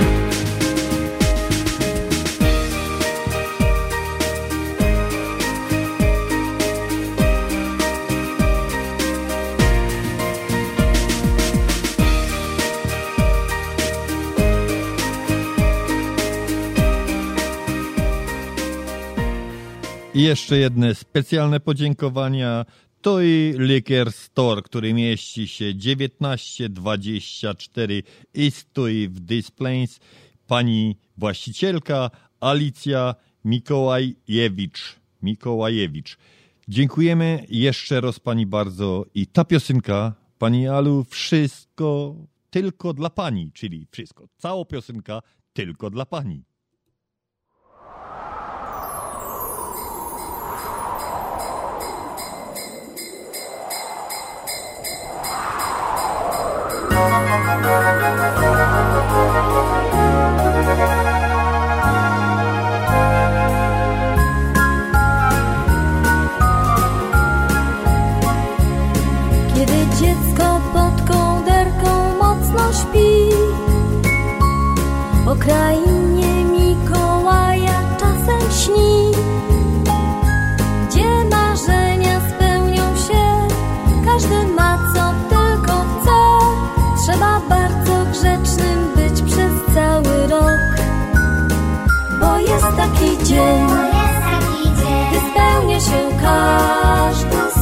[20.25, 22.65] Jeszcze jedne specjalne podziękowania.
[23.01, 28.03] To i Liquor Store, który mieści się 1924
[28.33, 29.99] i stoi w Displays.
[30.47, 33.15] Pani właścicielka Alicja
[33.45, 34.95] Mikołajewicz.
[35.23, 36.17] Mikołajewicz.
[36.67, 42.15] Dziękujemy jeszcze raz Pani bardzo i ta piosenka, Pani Alu, wszystko
[42.49, 45.21] tylko dla Pani, czyli wszystko, cała piosenka
[45.53, 46.43] tylko dla Pani.
[57.35, 58.34] Kiedy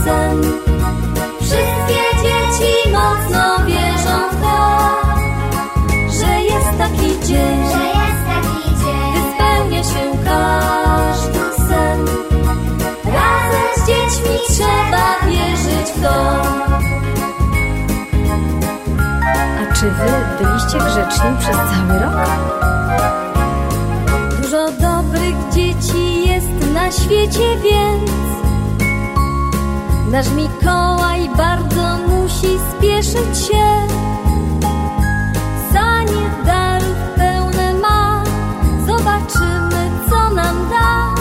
[0.04, 0.43] sen
[1.41, 4.89] Wszystkie dzieci mocno wierzą w to,
[6.20, 7.64] że jest taki dzień,
[8.80, 12.06] gdy spełnia się każdy sen.
[13.06, 16.41] Razem z dziećmi trzeba wierzyć w to.
[19.62, 22.30] A czy wy byliście grzeczni przez cały rok?
[24.41, 28.43] Dużo dobrych dzieci jest na świecie, więc
[30.14, 33.66] nasz Mikołaj bardzo musi spieszyć się.
[35.74, 38.24] Zanim darów pełne ma,
[38.88, 41.16] zobaczymy, co nam da,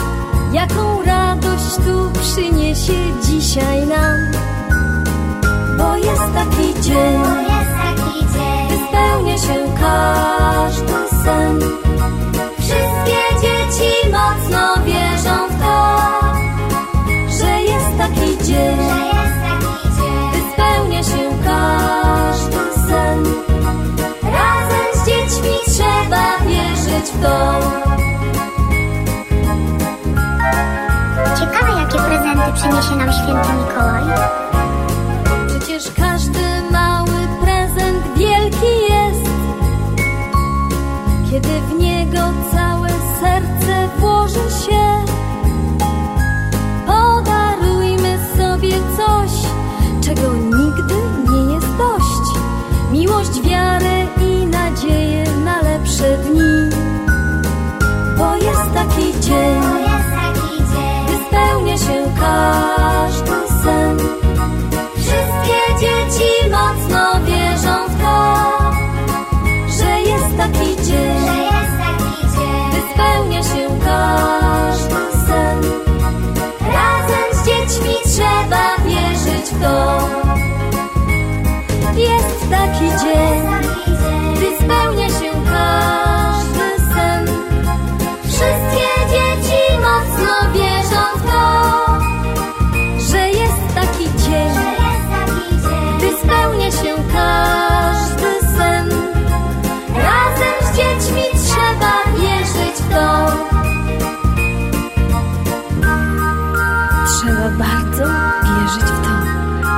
[0.51, 4.17] jaką radość tu przyniesie dzisiaj nam.
[5.77, 7.21] Bo jest taki dzień,
[8.67, 11.59] gdy spełnia się każdy sen.
[12.59, 15.62] Wszystkie dzieci mocno wierzą w to, jest taki
[19.97, 23.23] dzień, gdy spełnia się każdy sen.
[24.23, 27.59] Razem z dziećmi trzeba wierzyć w to.
[31.39, 34.03] Ciekawe, jakie prezenty przyniesie nam święty Mikołaj.
[35.47, 36.39] Przecież każdy
[36.71, 39.29] mały prezent wielki jest,
[41.31, 41.72] kiedy
[83.13, 87.27] taki dzień, gdy spełnia się każdy sen.
[88.23, 91.43] Wszystkie dzieci mocno wierzą w to,
[93.11, 94.55] że jest taki dzień,
[95.97, 98.89] gdy spełnia się każdy sen.
[99.95, 103.27] Razem z dziećmi trzeba wierzyć w to.
[107.07, 108.03] Trzeba bardzo
[108.43, 109.13] wierzyć w to.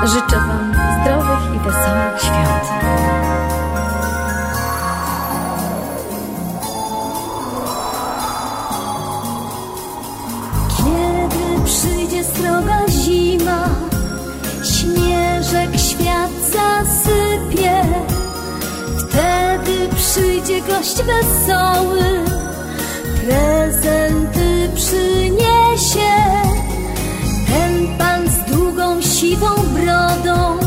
[0.08, 2.65] Życzę wam zdrowych i wesołych świąt.
[20.46, 22.26] Przyjdzie gość wesoły,
[23.22, 26.16] prezenty przyniesie.
[27.48, 30.58] Ten pan z długą siwą brodą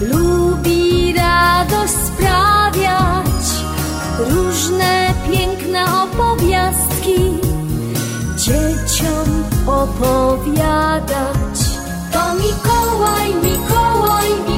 [0.00, 3.44] lubi radość sprawiać,
[4.18, 7.38] różne piękne opowiastki
[8.36, 11.58] dzieciom opowiadać.
[12.12, 14.51] To Mikołaj, Mikołaj, Mikołaj,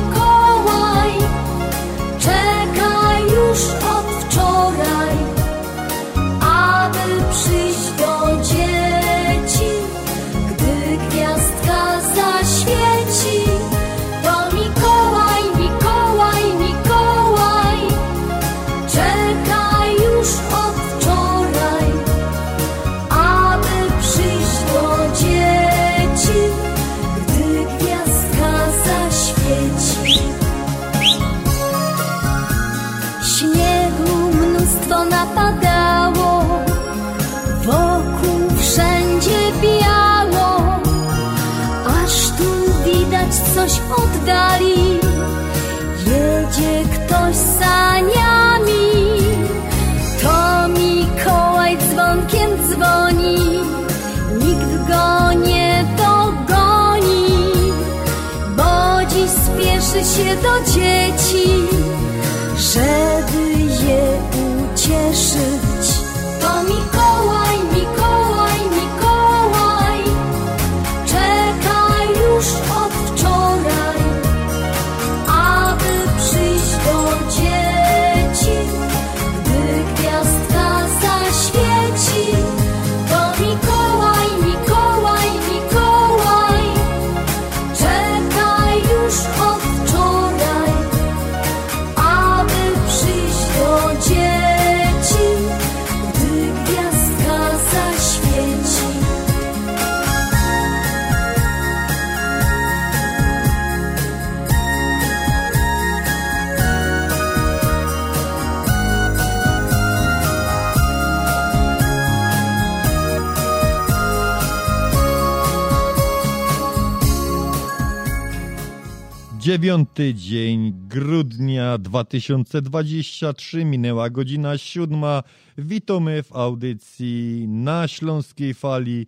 [119.54, 125.22] Dziewiąty dzień grudnia 2023, minęła godzina siódma.
[125.58, 129.06] Witamy w audycji na Śląskiej Fali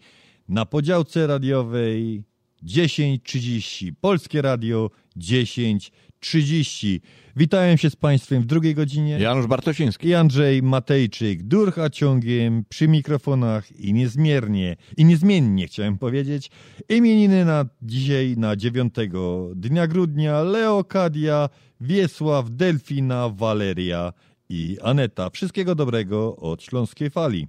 [0.49, 2.23] na podziałce radiowej
[2.65, 3.93] 10.30.
[4.01, 5.91] Polskie Radio 10.30.
[7.37, 9.19] Witałem się z Państwem w drugiej godzinie.
[9.19, 10.09] Janusz Bartosiński.
[10.09, 11.43] I Andrzej Matejczyk.
[11.43, 16.51] Durcha ciągiem przy mikrofonach i niezmiernie, i niezmiennie chciałem powiedzieć.
[16.89, 18.95] Imieniny na dzisiaj, na 9
[19.55, 20.43] dnia grudnia.
[20.43, 21.49] Leokadia,
[21.81, 24.13] Wiesław, Delfina, Waleria
[24.49, 25.31] i Aneta.
[25.31, 27.49] Wszystkiego dobrego od Śląskiej Fali.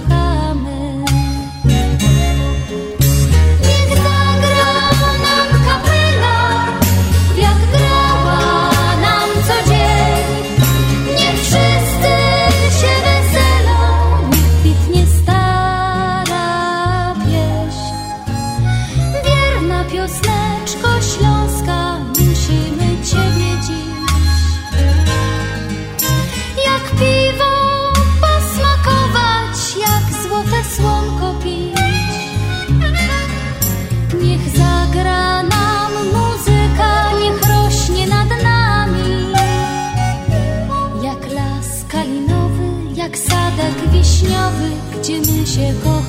[45.53, 46.00] 结果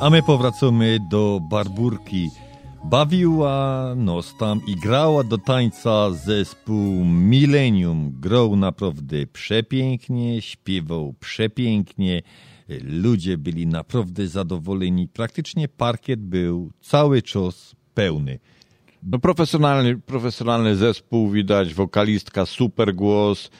[0.00, 2.30] A my powracamy do Barburki.
[2.84, 8.16] Bawiła nos tam i grała do tańca zespół Millennium.
[8.20, 12.22] Grał naprawdę przepięknie, śpiewał przepięknie.
[12.82, 15.08] Ludzie byli naprawdę zadowoleni.
[15.08, 18.38] Praktycznie parkiet był cały czas pełny.
[19.02, 23.50] No profesjonalny, profesjonalny zespół, widać, wokalistka, super głos,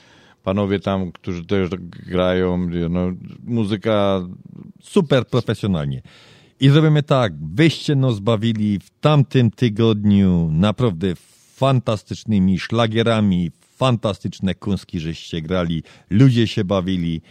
[0.44, 1.70] panowie tam, którzy też
[2.06, 3.00] grają, no,
[3.44, 4.20] muzyka...
[4.82, 6.02] Super profesjonalnie.
[6.60, 11.14] I zrobimy tak, wyście nos bawili w tamtym tygodniu naprawdę
[11.54, 17.22] fantastycznymi szlagierami, fantastyczne kunski żeście grali, ludzie się bawili.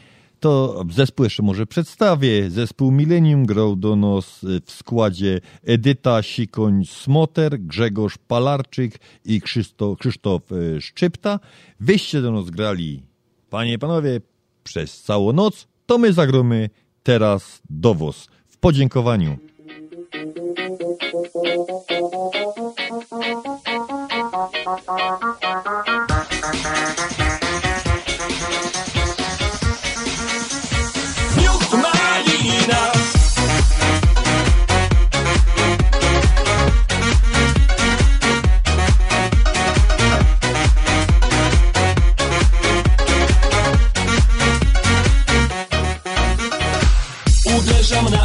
[0.43, 2.49] To zespół jeszcze może przedstawię.
[2.49, 10.81] Zespół Millennium grał do nos w składzie Edyta Sikoń-Smoter, Grzegorz Palarczyk i Krzysztof, Krzysztof e,
[10.81, 11.39] Szczypta.
[11.79, 13.03] Wyście do nas grali,
[13.49, 14.21] panie panowie,
[14.63, 15.67] przez całą noc.
[15.85, 16.69] To my zagromy
[17.03, 19.37] teraz dowóz w podziękowaniu.
[24.81, 25.42] Miód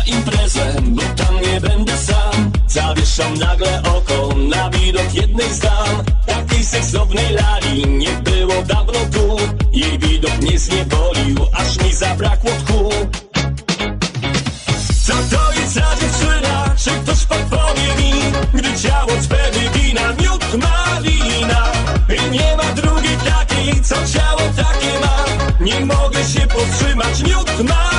[0.08, 6.64] imprezę, bo tam nie będę sam Zawieszam nagle oko na widok jednej z dam Takiej
[6.64, 9.36] seksownej lali nie było dawno tu
[9.72, 12.90] Jej widok mnie zniewolił, aż mi zabrakło tchu
[15.06, 16.74] Co to jest za dziewczyna?
[16.76, 18.12] Czy ktoś podpowie mi?
[18.54, 21.72] Gdy ciało cwe wygina miód malina
[22.08, 25.24] I nie ma drugiej takiej, co ciało takie ma
[25.64, 27.97] Nie mogę się powstrzymać, miód malina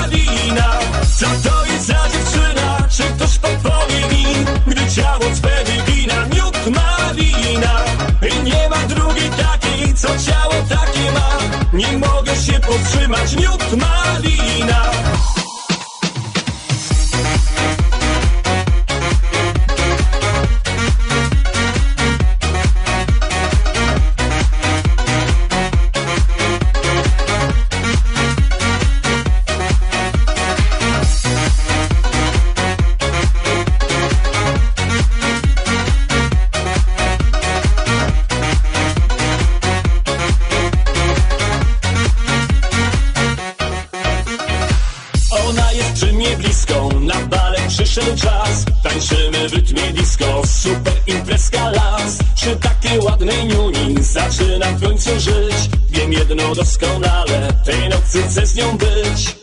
[12.69, 14.38] powstrzymać, miód malina
[55.09, 55.69] końcu żyć.
[55.89, 59.38] Wiem jedno doskonale, tej nocy chcę z nią być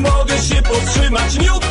[0.00, 1.38] Mogę się powstrzymać.
[1.38, 1.64] Miód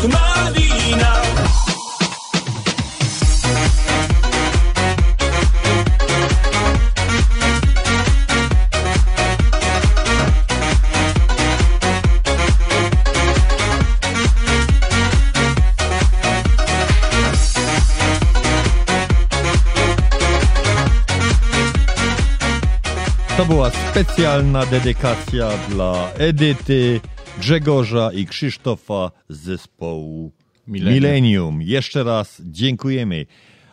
[23.37, 27.01] To była specjalna dedykacja dla Edyty,
[27.43, 30.31] Grzegorza i Krzysztofa z zespołu
[30.67, 30.93] Millennium.
[30.93, 31.61] Millennium.
[31.61, 33.25] Jeszcze raz dziękujemy.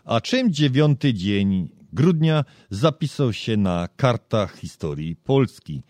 [0.04, 5.82] A czym dziewiąty dzień grudnia zapisał się na kartach historii Polski?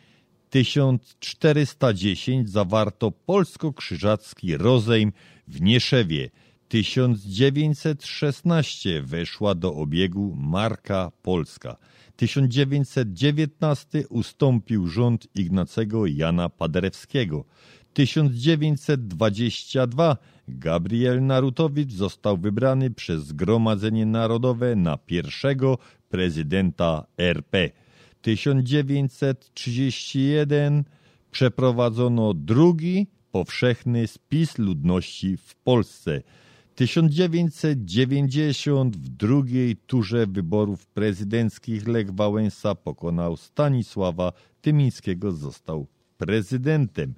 [0.51, 5.13] 1410 zawarto polsko-krzyżacki rozejm
[5.49, 6.31] w Nieszewie.
[6.69, 11.77] 1916 weszła do obiegu marka polska.
[12.21, 17.45] 1919 ustąpił rząd Ignacego Jana Paderewskiego.
[17.95, 20.17] 1922
[20.49, 25.79] Gabriel Narutowicz został wybrany przez Zgromadzenie Narodowe na pierwszego
[26.09, 27.71] prezydenta RP.
[28.23, 30.85] 1931
[31.31, 36.23] przeprowadzono drugi powszechny spis ludności w Polsce.
[36.81, 45.87] 1990 w drugiej turze wyborów prezydenckich Lech Wałęsa pokonał Stanisława Tymińskiego, został
[46.19, 47.15] prezydentem.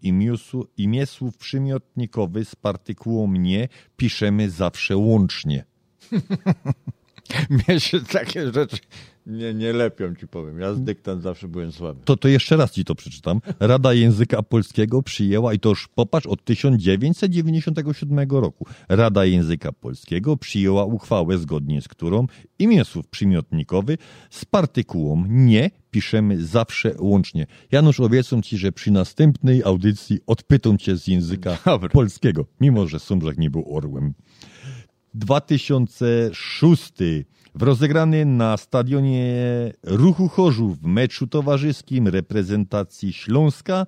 [0.77, 5.76] imię słów przymiotnikowy z partykułą nie piszemy zawsze łącznie.
[7.51, 8.79] Mnie się takie rzeczy
[9.27, 10.61] nie, nie lepią, ci powiem.
[10.61, 12.01] Ja z dyktant zawsze byłem słaby.
[12.05, 13.41] To, to jeszcze raz ci to przeczytam.
[13.61, 18.67] Rada Języka Polskiego przyjęła, i to już popatrz, od 1997 roku.
[18.89, 22.27] Rada Języka Polskiego przyjęła uchwałę, zgodnie z którą
[22.59, 23.99] imię słów przymiotnikowy
[24.31, 27.47] z partykułą nie piszemy zawsze łącznie.
[27.73, 31.59] Janusz, obiecam ci, że przy następnej audycji odpytam cię z języka
[31.93, 34.15] polskiego, mimo że Sumrzak nie był orłem.
[35.17, 36.93] 2006
[37.55, 39.35] w rozegrany na stadionie
[39.83, 43.87] Ruchu Chorzów w meczu towarzyskim reprezentacji Śląska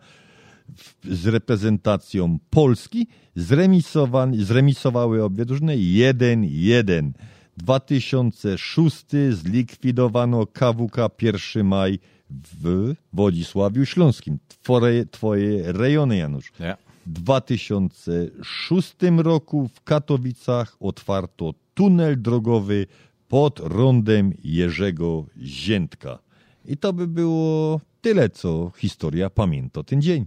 [1.04, 3.06] z reprezentacją Polski
[4.36, 7.10] zremisowały obie drużyny 1-1.
[7.56, 11.98] 2006 zlikwidowano KWK 1 maj
[12.30, 14.38] w Wodzisławiu Śląskim.
[14.48, 16.52] Twoje, twoje rejony, Janusz.
[16.60, 16.87] Nie.
[17.08, 22.86] W 2006 roku w Katowicach otwarto tunel drogowy
[23.28, 26.18] pod rondem Jerzego Ziętka.
[26.64, 30.26] I to by było tyle, co historia pamięta ten dzień.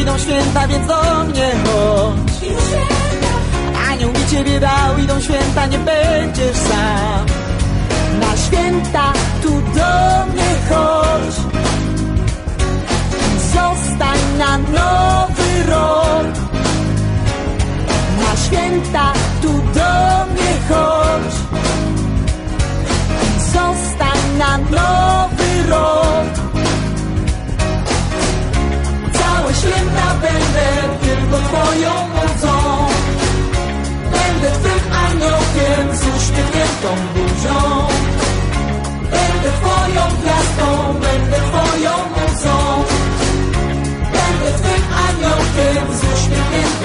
[0.00, 2.50] Idą święta, więc do mnie chodź.
[3.90, 7.26] Anioł mi ciebie dał, idą święta, nie będziesz sam.
[8.20, 9.05] Na święta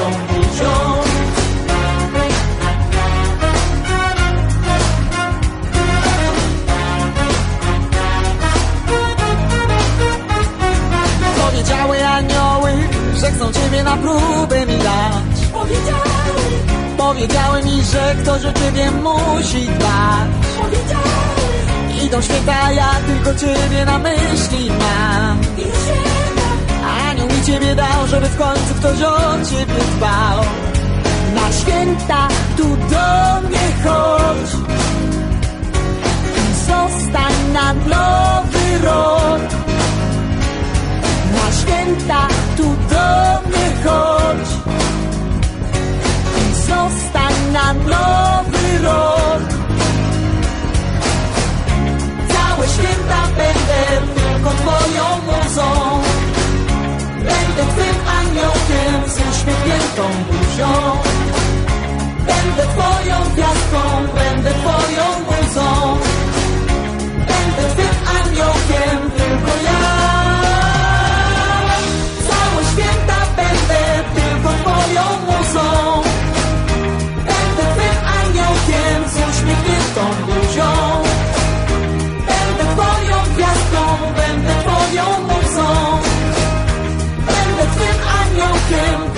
[0.02, 1.02] uśmiechniętą buzią
[11.46, 12.72] Powiedziały anioły,
[13.16, 15.66] że chcą Ciebie na próbę mi dać.
[16.98, 18.52] Powiedziały mi, że ktoś o
[18.92, 20.30] musi dbać.
[22.06, 25.38] Idą święta, ja tylko Ciebie na myśli mam.
[25.58, 26.31] Anioł
[27.46, 30.44] Ciebie dał, żeby w końcu ktoś o Ciebie dbał.
[31.36, 32.28] Na święta
[32.58, 34.52] tu do mnie chodź.
[36.68, 39.42] Zostań na nowy rok.
[41.34, 42.28] Na święta
[42.58, 44.50] tu do mnie chodź.
[46.56, 49.44] Zostań na nowy rok.
[52.28, 55.81] Całe święta będę tylko Twoją muzą
[59.42, 60.74] uśmiechniętą buzią.
[62.28, 63.82] Będę twoją gwiazdką,
[64.16, 65.98] będę twoją muzą.
[67.18, 69.82] Będę twym aniołkiem, tylko ja.
[72.28, 73.82] Całą święta będę
[74.16, 76.02] tylko twoją muzą.
[77.16, 80.72] Będę twym aniołkiem z uśmiechniętą buzią.
[82.28, 83.82] Będę twoją gwiazdką,
[84.16, 85.98] będę twoją muzą.
[87.28, 89.11] Będę twym aniołkiem,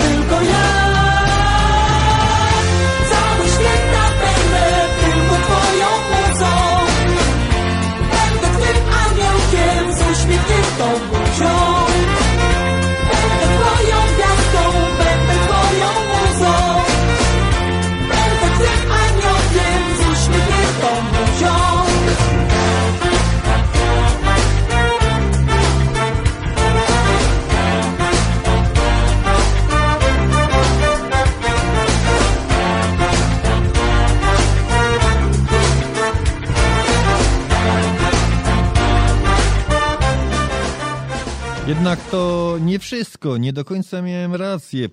[41.74, 43.36] Jednak to nie wszystko.
[43.36, 44.88] Nie do końca miałem rację,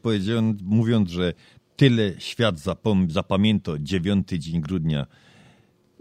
[0.63, 1.33] mówiąc, że
[1.75, 5.07] tyle świat zapom- zapamięta 9 dzień grudnia.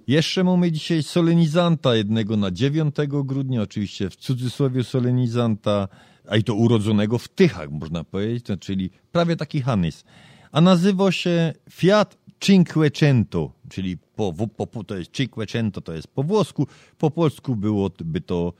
[0.06, 2.94] Jeszcze mamy dzisiaj solenizanta jednego na 9
[3.24, 5.88] grudnia, oczywiście w cudzysłowie solenizanta,
[6.28, 10.04] a i to urodzonego w Tychach, można powiedzieć, czyli prawie taki Hanys.
[10.52, 14.32] A nazywa się Fiat Cinquecento, czyli po,
[14.66, 16.66] po, to jest Cinquecento, to jest po włosku,
[16.98, 18.52] po polsku byłoby to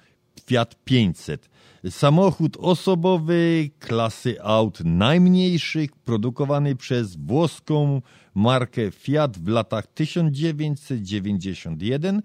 [0.46, 1.49] Fiat 500.
[1.88, 8.02] Samochód osobowy klasy aut najmniejszych, produkowany przez włoską
[8.34, 12.22] markę Fiat w latach 1991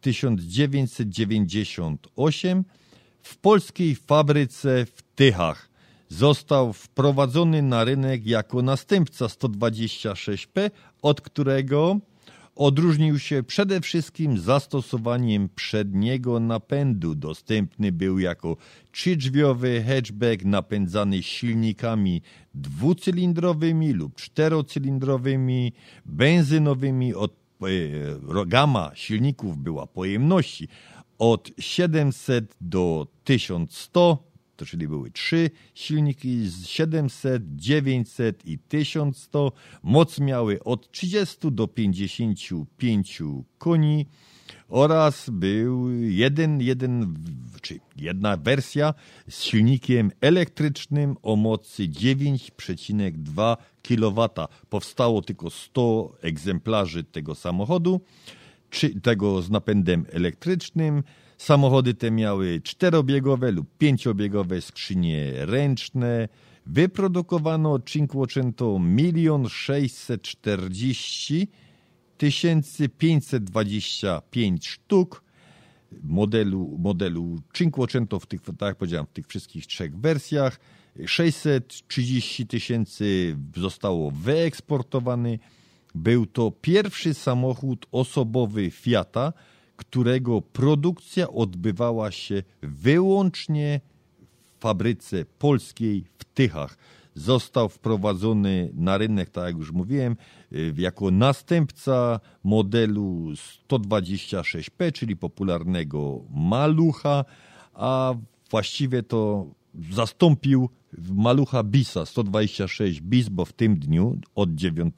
[0.00, 2.64] 1998
[3.22, 5.70] w polskiej fabryce w Tychach.
[6.08, 10.70] Został wprowadzony na rynek jako następca 126P,
[11.02, 12.00] od którego
[12.54, 17.14] odróżnił się przede wszystkim zastosowaniem przedniego napędu.
[17.14, 18.56] Dostępny był jako
[18.92, 22.22] trzydrzwiowy hatchback napędzany silnikami
[22.54, 25.72] dwucylindrowymi lub czterocylindrowymi,
[26.06, 27.14] benzynowymi.
[27.14, 27.32] Od,
[27.62, 30.68] e, gama silników była pojemności
[31.18, 34.29] od 700 do 1100
[34.60, 39.52] to czyli były trzy silniki z 700, 900 i 1100.
[39.82, 43.22] Moc miały od 30 do 55
[43.58, 44.06] koni
[44.68, 47.16] oraz był jeden, jeden,
[47.62, 48.94] czy jedna wersja
[49.28, 54.28] z silnikiem elektrycznym o mocy 9,2 kW.
[54.70, 58.00] Powstało tylko 100 egzemplarzy tego samochodu,
[58.70, 61.02] czy tego z napędem elektrycznym.
[61.40, 66.28] Samochody te miały czterobiegowe lub pięciobiegowe skrzynie ręczne.
[66.66, 71.48] Wyprodukowano Cinquecento 1 640
[72.98, 75.24] 525 sztuk
[76.02, 80.60] modelu, modelu Cinquecento w tych, tak jak powiedziałem, w tych wszystkich trzech wersjach.
[81.06, 85.38] 630 tysięcy zostało wyeksportowany.
[85.94, 89.32] Był to pierwszy samochód osobowy Fiata,
[89.80, 93.80] którego produkcja odbywała się wyłącznie
[94.58, 96.76] w fabryce polskiej w Tychach.
[97.14, 100.16] Został wprowadzony na rynek, tak jak już mówiłem,
[100.52, 103.28] y, jako następca modelu
[103.68, 107.24] 126P, czyli popularnego Malucha,
[107.74, 108.14] a
[108.50, 109.46] właściwie to
[109.92, 110.68] zastąpił
[111.12, 114.94] Malucha Bisa 126 Bis, bo w tym dniu od 9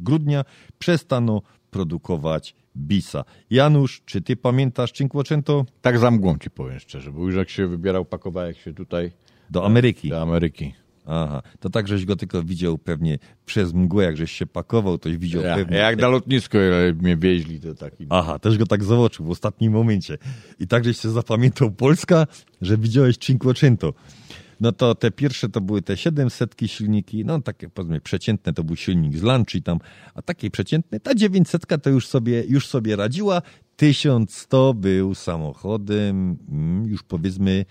[0.00, 0.44] grudnia
[0.78, 3.24] przestano produkować Bisa.
[3.50, 5.64] Janusz, czy ty pamiętasz Cinquecento?
[5.80, 9.12] Tak za mgłą ci powiem szczerze, bo już jak się wybierał, pakowałeś się tutaj
[9.50, 10.08] Do Ameryki.
[10.08, 10.74] do Ameryki.
[11.06, 15.16] Aha, to tak, żeś go tylko widział pewnie przez mgłę, jak żeś się pakował, toś
[15.16, 15.76] widział Ja, pewnie.
[15.76, 16.58] jak na lotnisko
[17.02, 18.06] mnie wieźli, to taki...
[18.10, 20.18] Aha, też go tak zobaczył w ostatnim momencie.
[20.58, 22.26] I tak, żeś się zapamiętał Polska,
[22.60, 23.92] że widziałeś Cinquecento.
[24.62, 28.76] No to te pierwsze to były te 700 silniki, no takie powiedzmy przeciętne to był
[28.76, 29.78] silnik z Lanchy tam,
[30.14, 33.42] a takie przeciętne, ta 900 to już sobie, już sobie radziła,
[33.76, 37.64] 1100 był samochodem mm, już powiedzmy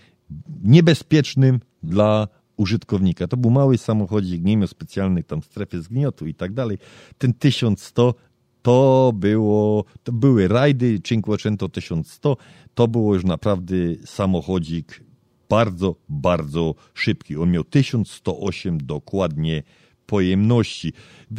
[0.62, 3.28] niebezpiecznym dla użytkownika.
[3.28, 6.78] To był mały samochodzik, nie miał specjalnych tam strefy zgniotu i tak dalej.
[7.18, 8.14] Ten 1100
[8.62, 12.36] to było, to były rajdy Cinquecento 1100,
[12.74, 15.11] to było już naprawdę samochodzik
[15.52, 17.36] bardzo, bardzo szybki.
[17.36, 19.62] On miał 1108 dokładnie
[20.06, 20.92] pojemności.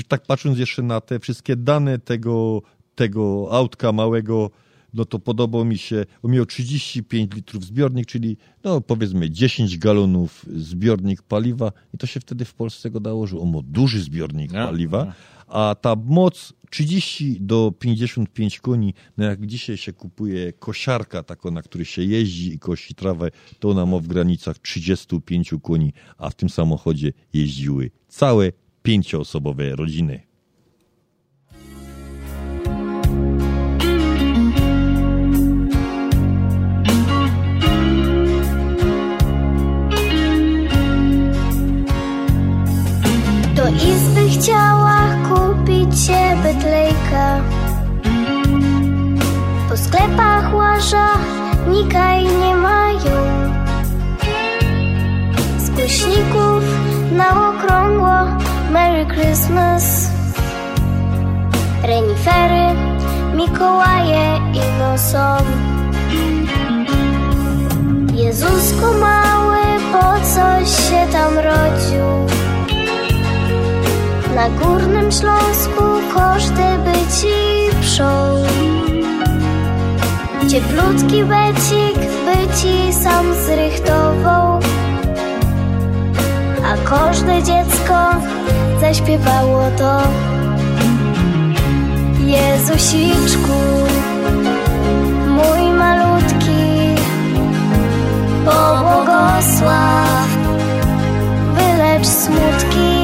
[0.07, 2.61] Tak patrząc jeszcze na te wszystkie dane tego,
[2.95, 4.49] tego autka małego,
[4.93, 10.45] no to podobał mi się, on miał 35 litrów zbiornik, czyli no powiedzmy 10 galonów
[10.55, 14.51] zbiornik paliwa i to się wtedy w Polsce go dało, że on ma duży zbiornik
[14.51, 15.13] paliwa,
[15.47, 21.61] a ta moc 30 do 55 koni, no jak dzisiaj się kupuje kosiarka taką, na
[21.61, 23.29] której się jeździ i kosi trawę,
[23.59, 28.51] to ona ma w granicach 35 koni, a w tym samochodzie jeździły całe
[28.83, 30.32] pięcioosobowe rodziny.
[43.63, 44.99] Do izby chciała
[45.29, 47.41] kupić się betlejka
[49.69, 51.07] Po sklepach łaża
[51.69, 53.15] nikaj nie mają
[55.57, 55.69] Z
[57.11, 58.37] na okrągło
[58.71, 60.11] Merry Christmas.
[61.83, 62.75] Renifery,
[63.35, 65.37] Mikołaje i no są
[68.13, 69.52] Jezusku mały,
[74.43, 75.83] na Górnym Śląsku
[76.13, 77.35] koszty by ci
[77.81, 78.43] przą
[80.49, 84.59] Cieplutki becik by ci sam zrychtował
[86.85, 87.95] każde dziecko
[88.81, 90.01] zaśpiewało to.
[92.19, 93.59] Jezusiczku,
[95.27, 96.95] mój malutki,
[98.45, 100.27] pobłogosław,
[101.55, 103.02] wylecz smutki.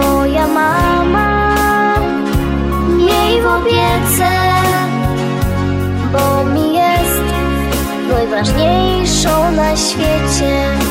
[0.00, 1.54] Moja mama,
[2.96, 4.30] miej w opiece,
[6.12, 7.22] bo mi jest
[8.10, 10.87] najważniejszą na świecie.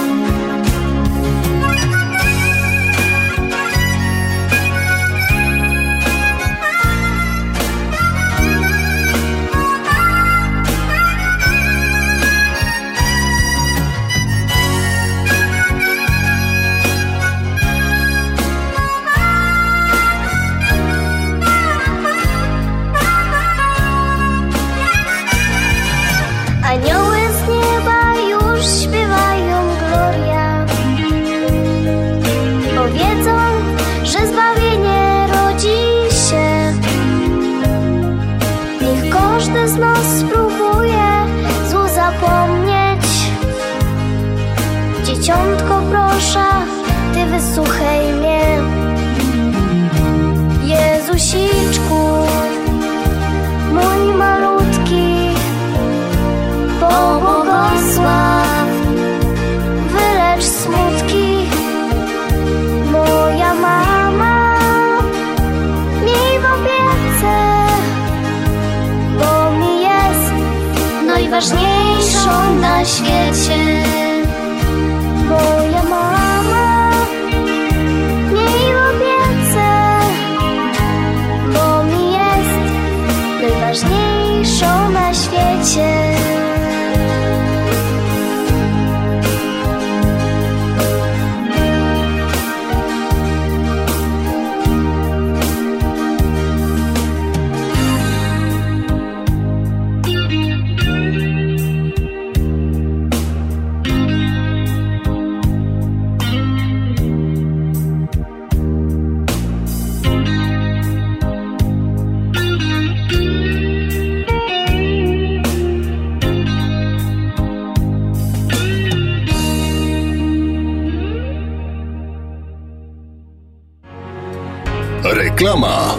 [125.48, 125.97] Reklama.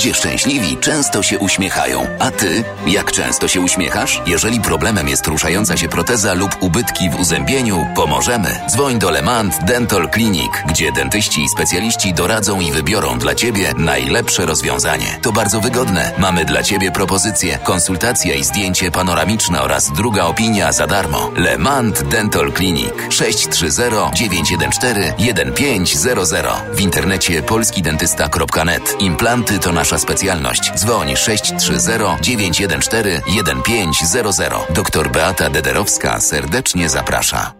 [0.00, 2.06] Ludzie szczęśliwi często się uśmiechają.
[2.18, 4.22] A ty, jak często się uśmiechasz?
[4.26, 8.60] Jeżeli problemem jest ruszająca się proteza lub ubytki w uzębieniu, pomożemy.
[8.70, 14.46] Dzwoń do Lemant Dental Clinic, gdzie dentyści i specjaliści doradzą i wybiorą dla ciebie najlepsze
[14.46, 15.18] rozwiązanie.
[15.22, 16.12] To bardzo wygodne.
[16.18, 21.30] Mamy dla ciebie propozycję, konsultacja i zdjęcie panoramiczne oraz druga opinia za darmo.
[21.36, 23.82] Lemant Dental Clinic 630
[24.14, 28.96] 914 1500 w internecie polskidentysta.net.
[29.00, 30.72] Implanty to nasza specjalność.
[30.74, 31.88] Dzwoń 630
[32.20, 34.52] 914 1500.
[34.74, 37.59] Doktor Beata Dederowska serdecznie zaprasza.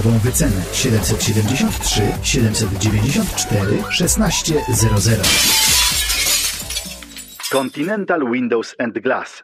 [0.01, 0.61] darmową wycenę.
[0.73, 5.27] 773 794 1600
[7.51, 9.43] Continental Windows and Glass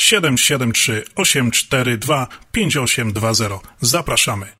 [0.00, 3.60] 773 842 5820.
[3.80, 4.59] Zapraszamy.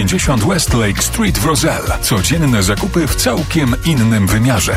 [0.00, 1.98] 50 West Lake Street w Roselle.
[2.02, 4.76] Codzienne zakupy w całkiem innym wymiarze.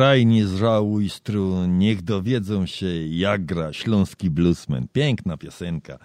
[0.00, 4.86] Graj, nie żałuj strun, niech dowiedzą się, jak gra śląski bluesman.
[4.92, 5.98] Piękna piosenka.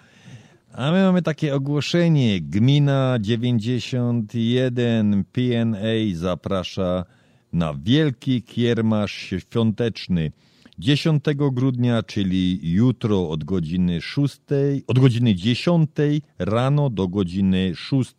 [0.72, 2.40] A my mamy takie ogłoszenie.
[2.40, 7.04] Gmina 91 PNA zaprasza
[7.52, 10.32] na wielki kiermasz świąteczny
[10.78, 14.40] 10 grudnia, czyli jutro od godziny 6,
[14.86, 15.90] od godziny 10
[16.38, 18.14] rano do godziny 6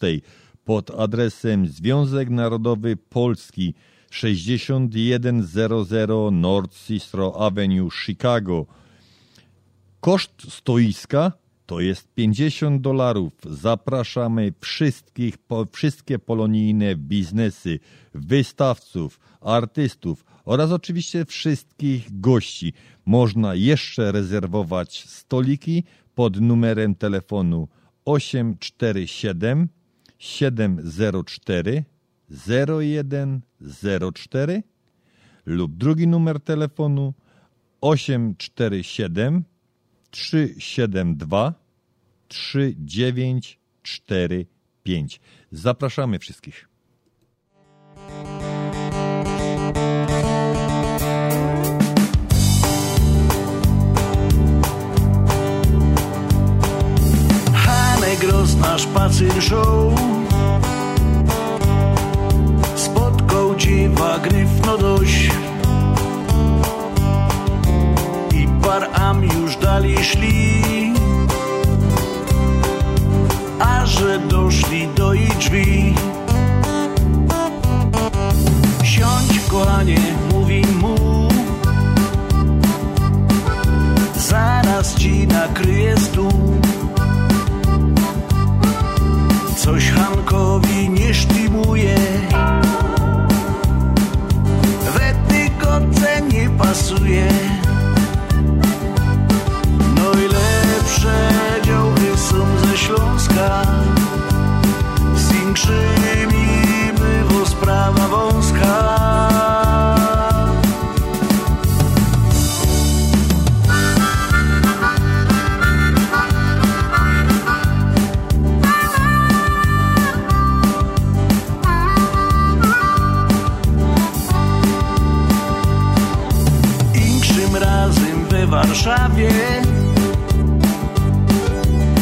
[0.65, 3.73] pod adresem Związek Narodowy Polski
[4.17, 8.65] 6100 North Cicero Avenue, Chicago.
[9.99, 11.31] Koszt stoiska
[11.65, 13.33] to jest 50 dolarów.
[13.49, 17.79] Zapraszamy wszystkich, po, wszystkie polonijne biznesy,
[18.13, 22.73] wystawców, artystów oraz oczywiście wszystkich gości.
[23.05, 25.83] Można jeszcze rezerwować stoliki
[26.15, 27.67] pod numerem telefonu
[28.05, 29.69] 847
[30.19, 31.96] 704
[32.29, 34.63] 0104
[35.45, 37.13] lub drugi numer telefonu
[37.81, 39.43] 847
[40.11, 41.53] 372
[42.27, 45.19] 3945.
[45.51, 46.69] Zapraszamy wszystkich.
[57.53, 60.16] Hanek rozna szpacer show
[63.67, 65.29] Dziewa gryfno dość.
[68.33, 70.63] I par am już dalej szli.
[73.59, 75.93] A że doszli do jej drzwi.
[78.83, 79.99] Siądź kochanie,
[80.33, 81.27] mówi mu.
[84.17, 86.59] Zaraz ci nakryje stół.
[89.57, 91.97] Coś Hankowi nie sztymuje
[96.33, 97.27] nie pasuje.
[99.95, 101.29] No i lepsze
[101.63, 103.61] działy są ze Śląska.
[105.15, 105.31] Z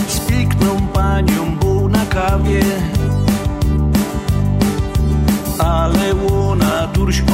[0.08, 2.64] Z piękną panią był na kawie.
[5.60, 7.34] Ale łona durśką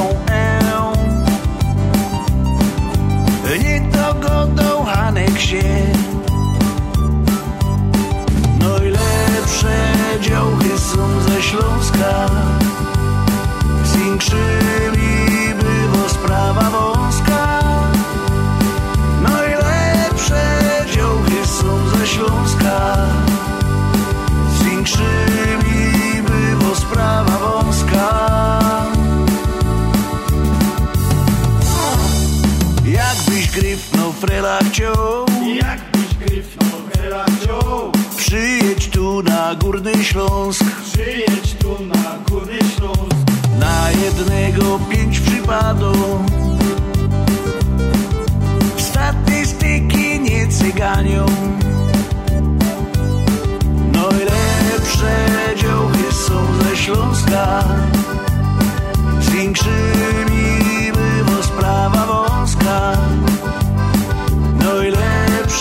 [34.60, 35.26] chciał
[35.56, 40.66] Jakbyś gryfnął frela chciał Przyjedź tu na Górny Śląsk.
[40.84, 43.16] Przyjedź tu na Górny Śląsk.
[43.60, 46.22] Na jednego pięć przypadów
[48.78, 51.26] Statystyki nie cyganią.
[53.94, 55.26] Najlepsze
[55.58, 57.64] dziołchy są ze Śląska.
[59.22, 62.01] Z większymi bywa sprawa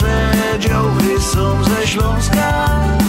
[0.02, 2.99] Najlepsze dziołchy są ze Śląska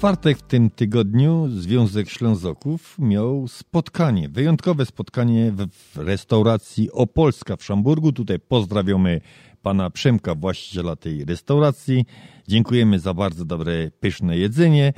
[0.00, 8.12] czwartek w tym tygodniu Związek Ślązoków miał spotkanie, wyjątkowe spotkanie w, restauracji Opolska w Szamburgu.
[8.12, 9.20] Tutaj pozdrawiamy
[9.62, 12.04] pana Przemka, właściciela tej restauracji.
[12.48, 14.92] Dziękujemy za bardzo dobre, pyszne jedzenie.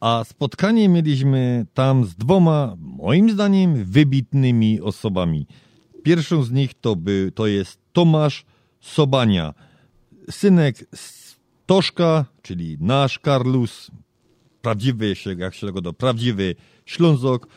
[0.00, 5.46] A spotkanie mieliśmy tam z dwoma, moim zdaniem, wybitnymi osobami.
[6.02, 8.44] Pierwszą z nich to, by, to jest Tomasz
[8.80, 9.54] Sobania,
[10.30, 13.90] synek Stoszka, czyli nasz Karlus,
[14.62, 16.54] prawdziwy, jak się go do, prawdziwy
[16.86, 17.48] Ślązok,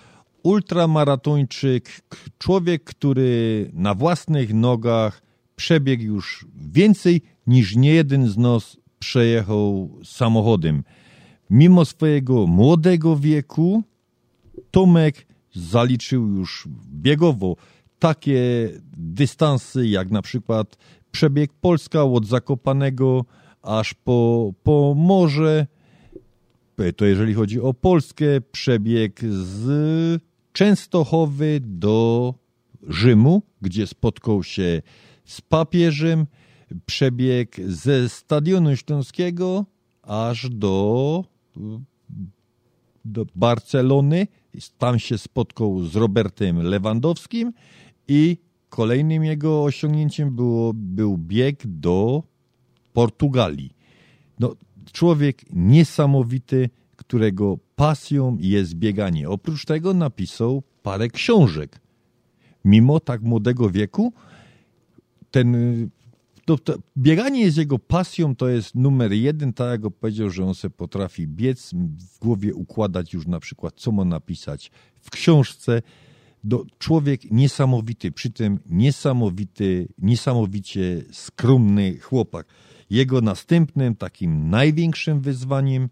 [0.43, 2.01] ultramaratończyk,
[2.37, 5.21] człowiek, który na własnych nogach
[5.55, 10.83] przebiegł już więcej niż niejeden z nas przejechał samochodem.
[11.49, 13.83] Mimo swojego młodego wieku,
[14.71, 17.55] Tomek zaliczył już biegowo
[17.99, 20.77] takie dystanse, jak na przykład
[21.11, 23.25] przebieg Polska od Zakopanego
[23.61, 25.67] aż po, po morze.
[26.95, 30.21] To jeżeli chodzi o Polskę, przebieg z
[30.53, 32.33] Częstochowy do
[32.87, 34.81] Rzymu, gdzie spotkał się
[35.25, 36.27] z papieżem,
[36.85, 39.65] przebieg ze Stadionu Śląskiego
[40.03, 41.23] aż do
[43.05, 44.27] do Barcelony.
[44.77, 47.53] Tam się spotkał z Robertem Lewandowskim
[48.07, 48.37] i
[48.69, 52.23] kolejnym jego osiągnięciem było, był bieg do
[52.93, 53.73] Portugalii.
[54.39, 54.55] No,
[54.91, 59.29] człowiek niesamowity, którego pasją jest bieganie.
[59.29, 61.79] Oprócz tego napisał parę książek.
[62.65, 64.13] Mimo tak młodego wieku,
[65.31, 65.55] ten
[66.45, 70.55] to, to, bieganie jest jego pasją, to jest numer jeden, tak jak powiedział, że on
[70.55, 71.71] sobie potrafi biec,
[72.13, 74.71] w głowie układać już na przykład, co ma napisać
[75.01, 75.81] w książce.
[76.43, 82.47] Do, człowiek niesamowity, przy tym niesamowity, niesamowicie skromny chłopak.
[82.91, 85.89] Jego następnym, takim największym wyzwaniem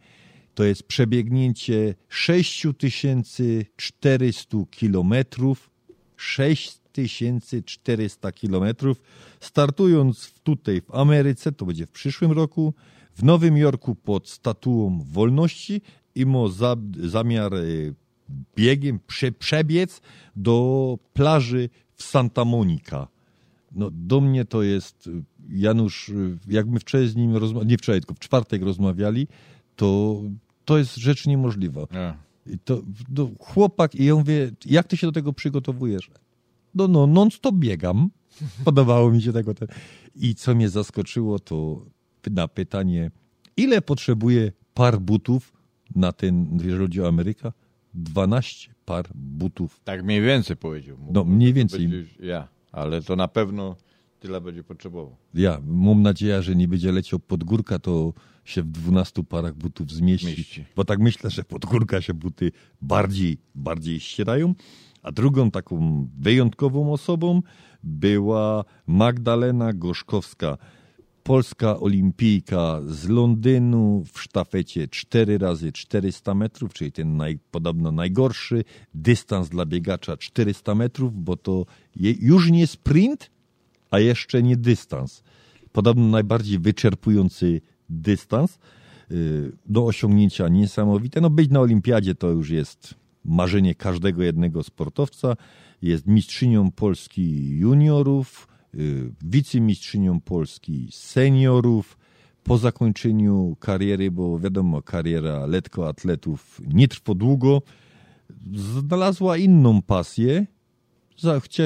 [0.56, 5.70] to jest przebiegnięcie 6400 kilometrów,
[6.18, 9.02] 6400 kilometrów,
[9.40, 12.74] startując tutaj w Ameryce, to będzie w przyszłym roku,
[13.14, 15.82] w Nowym Jorku pod statuą wolności
[16.16, 17.60] i ma za, zamiar e,
[18.56, 20.02] biegiem prze, przebiec
[20.36, 23.08] do plaży w Santa Monica.
[23.72, 26.14] No, do mnie to jest, e, Janusz, e,
[26.48, 29.28] jak my wczoraj z nim rozmawiali, nie wczoraj, tylko w czwartek rozmawiali,
[29.76, 30.22] to,
[30.66, 31.88] to jest rzecz niemożliwa.
[32.46, 32.82] I to,
[33.16, 36.12] to chłopak, i ja mówię, jak ty się do tego przygotowujesz?
[36.76, 38.10] No, no, non-stop biegam.
[38.66, 39.54] Podobało mi się tego.
[39.54, 39.68] Ten.
[40.16, 41.86] I co mnie zaskoczyło, to
[42.32, 43.12] na pytanie,
[43.58, 45.54] ile potrzebuje par butów
[45.96, 47.52] na ten, jeżeli chodzi o Amerykę?
[47.94, 49.82] 12 par butów.
[49.84, 50.98] Tak mniej więcej powiedział.
[51.14, 52.08] No, mniej więcej.
[52.20, 53.76] Ja, ale to na pewno
[54.20, 55.16] tyle będzie potrzebował.
[55.34, 58.14] Ja mam nadzieję, że nie będzie leciał pod górka, to
[58.46, 60.28] się w 12 parach butów zmieści.
[60.28, 60.66] Mieści.
[60.76, 62.52] Bo tak myślę, że pod górka się buty
[62.82, 64.54] bardziej, bardziej ścierają.
[65.04, 67.42] A drugą taką wyjątkową osobą
[67.84, 70.58] była Magdalena Gorzkowska.
[71.30, 78.64] Polska olimpijka z Londynu w sztafecie 4 razy 400 metrów, czyli ten naj, podobno najgorszy
[78.94, 81.66] dystans dla biegacza 400 metrów, bo to
[81.96, 83.32] je, już nie sprint,
[83.92, 85.24] a jeszcze nie dystans.
[85.72, 88.60] Podobno najbardziej wyczerpujący dystans
[89.12, 91.22] y, do osiągnięcia niesamowite.
[91.22, 92.96] No być na olimpiadzie to już jest
[93.26, 95.36] marzenie każdego jednego sportowca.
[95.82, 98.48] Jest mistrzynią Polski juniorów,
[99.22, 101.98] wicemistrzynią Polski seniorów.
[102.44, 107.62] Po zakończeniu kariery, bo wiadomo, kariera letkoatletów nie trwa długo,
[108.56, 110.46] znalazła inną pasję.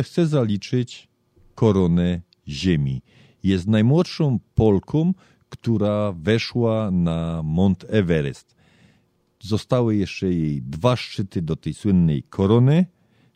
[0.03, 1.07] Chce zaliczyć
[1.55, 3.01] koronę ziemi.
[3.43, 5.13] Jest najmłodszą Polką,
[5.49, 8.55] która weszła na Mont Everest.
[9.39, 12.85] Zostały jeszcze jej dwa szczyty do tej słynnej korony,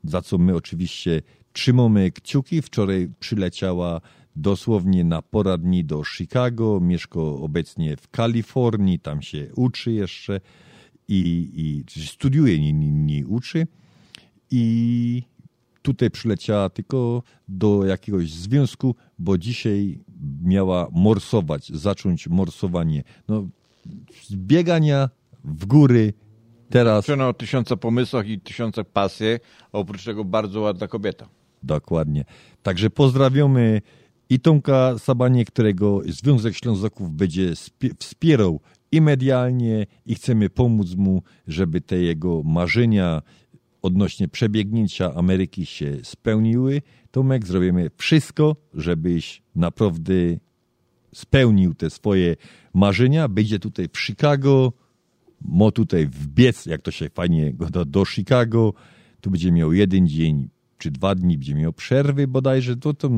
[0.03, 1.21] za co my oczywiście
[1.57, 2.61] trzymamy kciuki.
[2.61, 4.01] Wczoraj przyleciała
[4.35, 10.41] dosłownie na pora dni do Chicago, mieszka obecnie w Kalifornii, tam się uczy jeszcze
[11.07, 11.49] i,
[11.95, 13.67] i studiuje, nie, nie, nie uczy.
[14.51, 15.23] I
[15.81, 19.99] tutaj przyleciała tylko do jakiegoś związku, bo dzisiaj
[20.43, 23.03] miała morsować, zacząć morsowanie.
[23.27, 23.47] No,
[24.23, 25.09] z biegania
[25.43, 26.13] w góry
[26.69, 27.09] teraz.
[27.09, 29.27] O tysiąca pomysłach i tysiąca pasji,
[29.71, 31.36] a oprócz tego bardzo ładna kobieta.
[31.63, 32.25] Dokładnie.
[32.63, 33.81] Także pozdrawiamy
[34.29, 38.59] i Tomka Sabanie, którego Związek Ślązaków będzie spie- wspierał
[38.91, 43.21] i medialnie, i chcemy pomóc mu, żeby te jego marzenia
[43.81, 46.81] odnośnie przebiegnięcia Ameryki się spełniły.
[47.11, 50.13] Tomek, zrobimy wszystko, żebyś naprawdę
[51.13, 52.35] spełnił te swoje
[52.73, 53.27] marzenia.
[53.27, 54.73] Będzie tutaj w Chicago,
[55.41, 58.73] mo tutaj wbiec, jak to się fajnie goda, do Chicago.
[59.21, 62.75] Tu będzie miał jeden dzień czy dwa dni, będzie miał przerwy bodajże.
[62.75, 63.09] To, to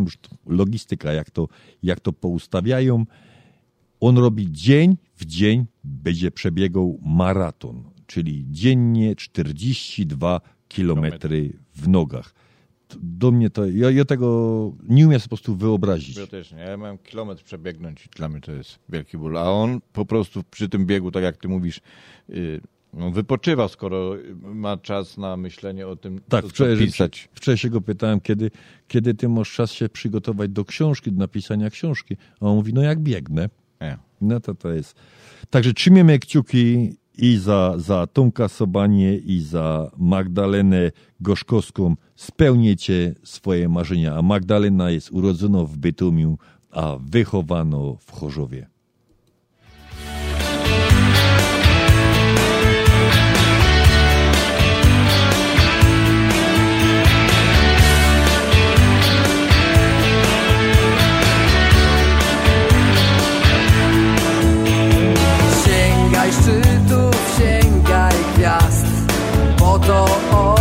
[0.45, 1.47] logistyka, jak to,
[1.83, 3.05] jak to poustawiają.
[3.99, 12.33] On robi dzień w dzień, będzie przebiegał maraton, czyli dziennie 42 kilometry w nogach.
[13.01, 16.17] Do mnie to, ja, ja tego nie umiem po prostu wyobrazić.
[16.17, 16.59] Ja też nie.
[16.59, 19.37] Ja miałem kilometr przebiegnąć i dla mnie to jest wielki ból.
[19.37, 21.81] A on po prostu przy tym biegu, tak jak ty mówisz,
[22.29, 22.61] yy,
[22.93, 27.29] no, wypoczywa, skoro ma czas na myślenie o tym, Tak, co, wczoraj, pisać.
[27.33, 28.51] wczoraj się go pytałem, kiedy,
[28.87, 32.17] kiedy ty masz czas się przygotować do książki, do napisania książki.
[32.41, 33.49] A on mówi, no jak biegnę.
[33.81, 33.97] Nie.
[34.21, 34.95] No to to jest.
[35.49, 41.95] Także trzymiemy kciuki i za, za Tomka Sobanie i za Magdalenę Gorzkowską.
[42.15, 44.15] Spełniecie swoje marzenia.
[44.15, 46.37] A Magdalena jest urodzona w Bytomiu,
[46.71, 48.67] a wychowano w Chorzowie.
[69.89, 70.58] Bo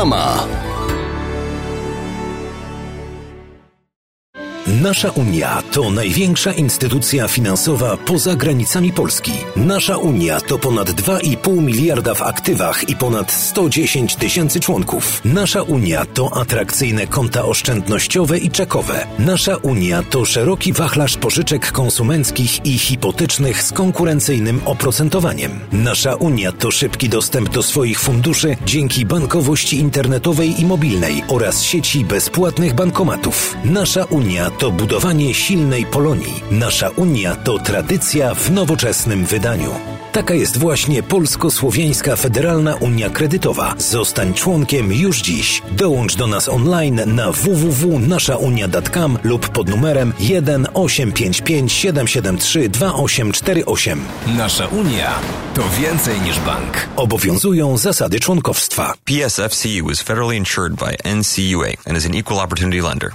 [0.00, 0.49] Reklama.
[4.90, 9.32] Nasza Unia to największa instytucja finansowa poza granicami Polski.
[9.56, 15.20] Nasza Unia to ponad 2,5 miliarda w aktywach i ponad 110 tysięcy członków.
[15.24, 19.06] Nasza Unia to atrakcyjne konta oszczędnościowe i czekowe.
[19.18, 25.60] Nasza Unia to szeroki wachlarz pożyczek konsumenckich i hipotecznych z konkurencyjnym oprocentowaniem.
[25.72, 32.04] Nasza Unia to szybki dostęp do swoich funduszy dzięki bankowości internetowej i mobilnej oraz sieci
[32.04, 33.56] bezpłatnych bankomatów.
[33.64, 36.42] Nasza Unia to budowanie silnej Polonii.
[36.50, 39.74] Nasza Unia to tradycja w nowoczesnym wydaniu.
[40.12, 43.74] Taka jest właśnie Polsko-Słowiańska Federalna Unia Kredytowa.
[43.78, 45.62] Zostań członkiem już dziś.
[45.72, 54.00] Dołącz do nas online na www.naszaunia.com lub pod numerem 1 855 773 2848.
[54.26, 55.10] Nasza Unia
[55.54, 56.88] to więcej niż bank.
[56.96, 58.94] Obowiązują zasady członkowstwa.
[59.04, 63.10] PSFCU is federally insured by NCUA and is an equal opportunity lender.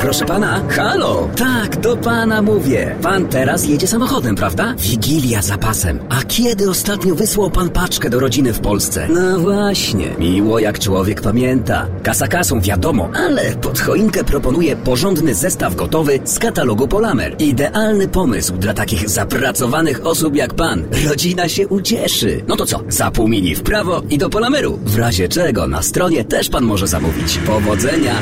[0.00, 1.28] Proszę pana, halo!
[1.36, 2.96] Tak, do pana mówię.
[3.02, 4.74] Pan teraz jedzie samochodem, prawda?
[4.78, 5.98] Wigilia za pasem.
[6.08, 9.08] A kiedy ostatnio wysłał pan paczkę do rodziny w Polsce?
[9.14, 11.86] No właśnie, miło jak człowiek pamięta.
[12.02, 17.36] Kasa kasą, wiadomo, ale pod choinkę proponuję porządny zestaw gotowy z katalogu Polamer.
[17.38, 20.84] Idealny pomysł dla takich zapracowanych osób jak pan.
[21.08, 22.44] Rodzina się ucieszy.
[22.48, 24.78] No to co, za pół mini w prawo i do Polameru.
[24.84, 27.38] W razie czego na stronie też pan może zamówić.
[27.38, 28.14] Powodzenia!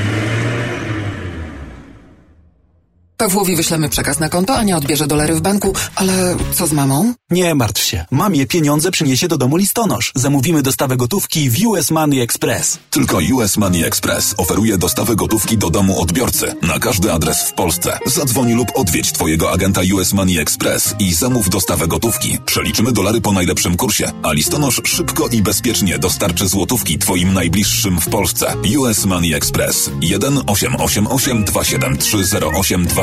[3.19, 7.15] Pawłowi wyślemy przekaz na konto, a nie odbierze dolary w banku, ale co z mamą?
[7.31, 8.05] Nie martw się.
[8.11, 10.12] Mamie pieniądze przyniesie do domu listonosz.
[10.15, 12.78] Zamówimy dostawę gotówki w US Money Express.
[12.90, 17.99] Tylko US Money Express oferuje dostawę gotówki do domu odbiorcy na każdy adres w Polsce.
[18.07, 22.39] Zadzwoń lub odwiedź Twojego agenta US Money Express i zamów dostawę gotówki.
[22.47, 28.09] Przeliczymy dolary po najlepszym kursie, a listonosz szybko i bezpiecznie dostarczy złotówki Twoim najbliższym w
[28.09, 28.55] Polsce.
[28.78, 32.19] US Money Express 1 888 273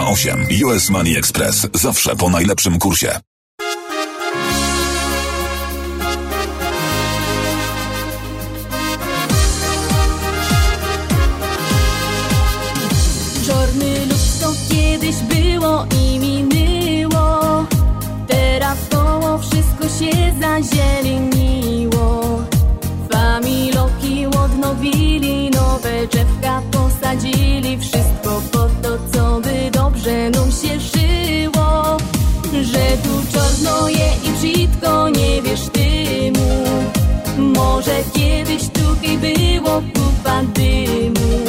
[0.05, 1.67] 0828 US Money Express.
[1.73, 3.19] Zawsze po najlepszym kursie.
[13.47, 17.65] Czarny luz to kiedyś było i minęło
[18.27, 20.11] Teraz koło wszystko się
[20.41, 22.21] zazieleniło
[23.11, 29.54] Familoki odnowili, nowe drzewka posadzili Wszystko po to, co by
[30.05, 31.97] dobrze nam się żyło
[32.61, 36.63] Że tu czarno je i brzydko, nie wiesz tymu
[37.37, 41.45] Może kiedyś tutaj było kupa dymu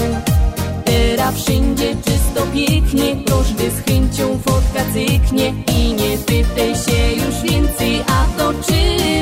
[0.85, 8.01] Teraz wszędzie czysto pięknie Każdy z chęcią fotka cyknie I nie pytaj się już więcej
[8.01, 9.16] A to czemu?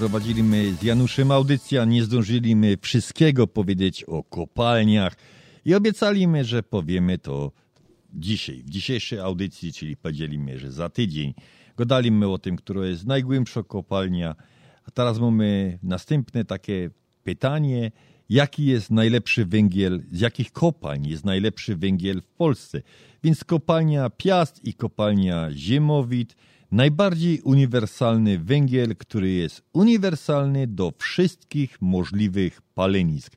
[0.00, 5.16] Prowadziliśmy z Januszem audycję, a nie zdążyliśmy wszystkiego powiedzieć o kopalniach
[5.64, 7.52] i obiecaliśmy, że powiemy to
[8.14, 11.34] dzisiaj, w dzisiejszej audycji, czyli podzielimy, że za tydzień.
[11.76, 14.34] Gadaliśmy o tym, która jest najgłębsza kopalnia,
[14.84, 16.90] a teraz mamy następne takie
[17.24, 17.92] pytanie,
[18.28, 22.82] jaki jest najlepszy węgiel, z jakich kopalń jest najlepszy węgiel w Polsce.
[23.24, 26.36] Więc kopalnia Piast i kopalnia Ziemowit,
[26.72, 33.36] najbardziej uniwersalny węgiel, który jest uniwersalny do wszystkich możliwych palenisk.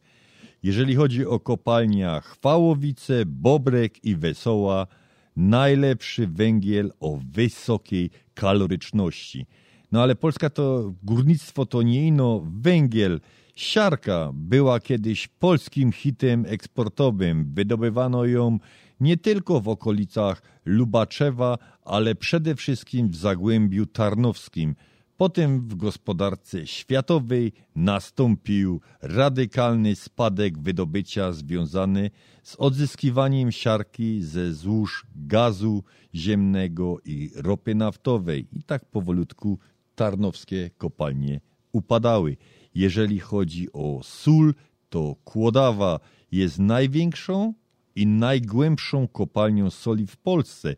[0.63, 4.87] Jeżeli chodzi o kopalnia Chwałowice, Bobrek i Wesoła,
[5.35, 9.45] najlepszy węgiel o wysokiej kaloryczności.
[9.91, 13.19] No ale Polska to górnictwo to nie ino węgiel.
[13.55, 17.53] Siarka była kiedyś polskim hitem eksportowym.
[17.53, 18.59] Wydobywano ją
[18.99, 24.75] nie tylko w okolicach Lubaczewa, ale przede wszystkim w Zagłębiu Tarnowskim.
[25.17, 32.11] Potem w gospodarce światowej nastąpił radykalny spadek wydobycia związany
[32.43, 35.83] z odzyskiwaniem siarki ze złóż gazu
[36.15, 38.47] ziemnego i ropy naftowej.
[38.51, 39.59] I tak powolutku
[39.95, 41.41] tarnowskie kopalnie
[41.71, 42.37] upadały.
[42.75, 44.53] Jeżeli chodzi o sól,
[44.89, 45.99] to Kłodawa
[46.31, 47.53] jest największą
[47.95, 50.75] i najgłębszą kopalnią soli w Polsce.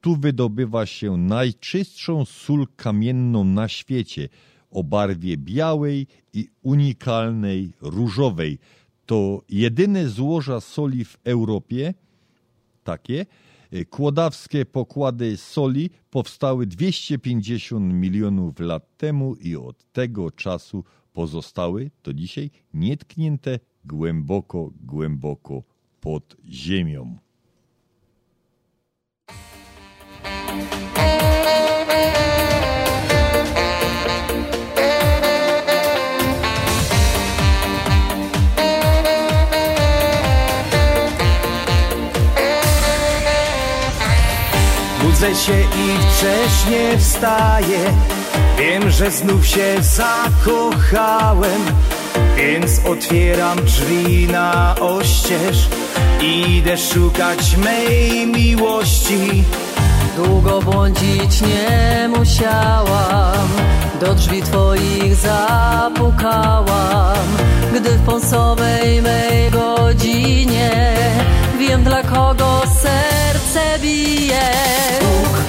[0.00, 4.28] Tu wydobywa się najczystszą sól kamienną na świecie
[4.70, 8.58] o barwie białej i unikalnej różowej.
[9.06, 11.94] To jedyne złoża soli w Europie,
[12.84, 13.26] takie.
[13.90, 22.50] Kłodawskie pokłady soli powstały 250 milionów lat temu i od tego czasu pozostały do dzisiaj
[22.74, 25.62] nietknięte głęboko, głęboko
[26.00, 27.18] pod ziemią.
[45.02, 47.78] Budzę się i wcześnie wstaję.
[48.58, 51.62] Wiem, że znów się zakochałem
[52.36, 55.68] Więc otwieram drzwi na oścież.
[56.20, 59.44] Idę szukać mej miłości
[60.16, 63.48] Długo błądzić nie musiałam.
[64.00, 66.66] Do drzwi twoich zapukałam.
[67.74, 70.96] Gdy w pąsowej mej godzinie
[71.58, 74.50] Wiem dla kogo serce bije.
[75.00, 75.44] Puk,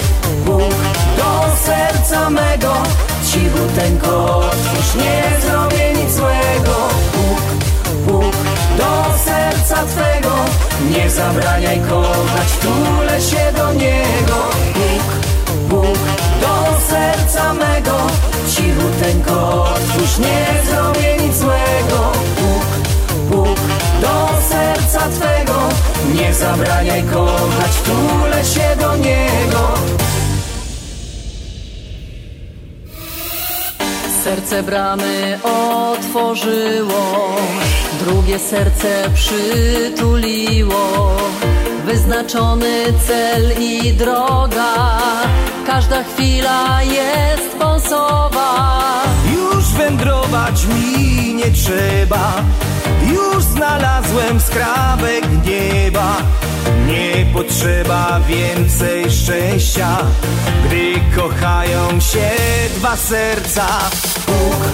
[0.46, 0.76] puk
[1.18, 2.74] do serca mego.
[3.32, 6.90] Cichuteńko otwórz, nie zrobię nic złego.
[7.14, 7.42] Puk,
[8.08, 8.37] puk
[8.78, 10.36] do serca twego.
[10.92, 14.40] Nie zabraniaj kochać, tulę się do niego.
[14.74, 15.08] Puk,
[15.70, 16.00] puk
[16.42, 16.56] do
[16.90, 17.98] serca mego.
[18.50, 22.12] Cichuteńko otwórz, nie zrobię nic złego.
[22.38, 22.70] Puk,
[23.30, 23.60] puk
[24.02, 25.60] do serca twego.
[26.14, 29.74] Nie zabraniaj kochać, tulę się do niego.
[34.24, 37.36] Serce bramy otworzyło,
[38.00, 40.78] drugie serce przytuliło.
[41.86, 44.98] Wyznaczony cel i droga,
[45.66, 48.78] każda chwila jest pąsowa.
[49.34, 52.34] Już wędrować mi nie trzeba.
[53.14, 56.18] Już znalazłem skrawek nieba.
[56.88, 59.98] Nie potrzeba więcej szczęścia
[60.66, 62.30] Gdy kochają się
[62.76, 63.68] dwa serca.
[64.26, 64.72] Puk,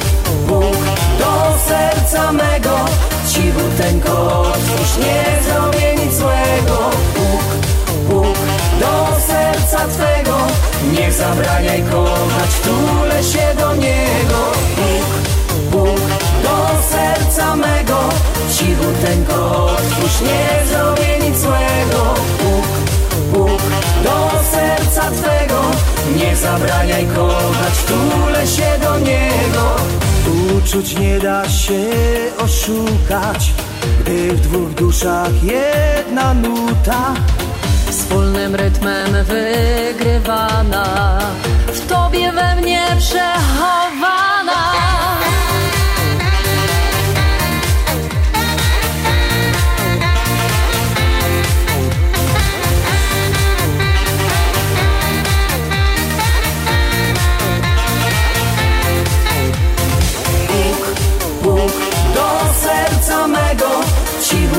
[0.48, 0.86] puk
[1.20, 2.86] do serca mego
[3.28, 6.90] Cichuteńko otwórz, nie zrobię nic złego.
[7.16, 7.48] Puk,
[8.10, 8.38] puk
[8.80, 10.38] do serca twego
[10.92, 14.52] Nie zabraniaj kochać, tulę się do niego.
[14.76, 15.12] Puk,
[15.72, 16.00] puk
[16.44, 18.00] do serca mego
[18.58, 22.14] Cichuteńko otwórz, nie zrobię nic złego
[23.34, 23.62] puk
[24.04, 24.18] do
[24.52, 25.62] serca twego
[26.16, 29.76] Nie zabraniaj kochać, tulę się do niego
[30.58, 31.84] Uczuć nie da się
[32.38, 33.52] oszukać
[34.00, 37.14] Gdy w dwóch duszach jedna nuta
[37.90, 40.86] Wspólnym rytmem wygrywana,
[41.68, 44.13] w tobie we mnie przechowana.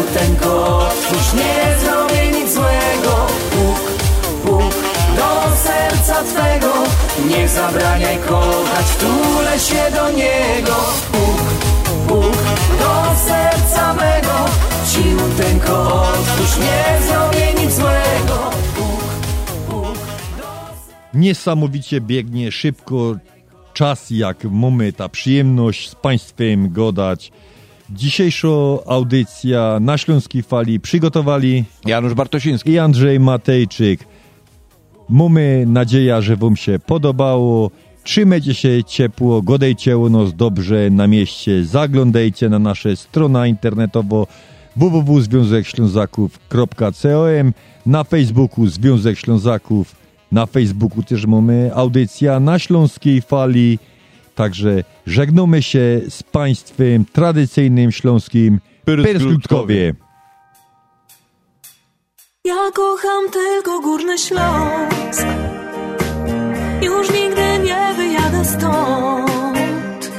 [0.04, 3.26] Cichuteńko otwórz, nie zrobię nic złego.
[3.50, 3.80] Puk,
[4.44, 4.74] puk
[5.16, 6.72] do serca Twego.
[7.28, 10.76] Nie zabraniaj kochać, wtulę się do Niego.
[11.12, 11.40] Bóg,
[12.08, 12.36] Bóg
[12.78, 14.44] do serca mego.
[14.92, 18.50] Ciuteńko otwórz, nie zrobię nic złego.
[21.14, 23.14] Niesamowicie biegnie szybko
[23.74, 27.32] czas, jak mamy ta przyjemność z Państwem gadać.
[27.90, 28.48] Dzisiejsza
[28.86, 34.00] audycja na Śląskiej Fali przygotowali Janusz Bartosiński i Andrzej Matejczyk.
[35.08, 37.70] Mamy nadzieję, że Wam się podobało.
[38.04, 41.64] Trzymajcie się ciepło, godejcie u nas dobrze na mieście.
[41.64, 44.26] Zaglądajcie na nasze strona internetowo
[44.76, 47.52] www.związekślązaków.com
[47.86, 49.96] na Facebooku Związek Ślązaków
[50.32, 53.78] na Facebooku też mamy audycja na Śląskiej Fali.
[54.34, 59.94] Także żegnamy się z Państwem tradycyjnym śląskim Persklutkowie.
[62.44, 65.26] Ja kocham tylko Górny Śląsk.
[66.82, 70.10] Już nigdy nie wyjadę stąd.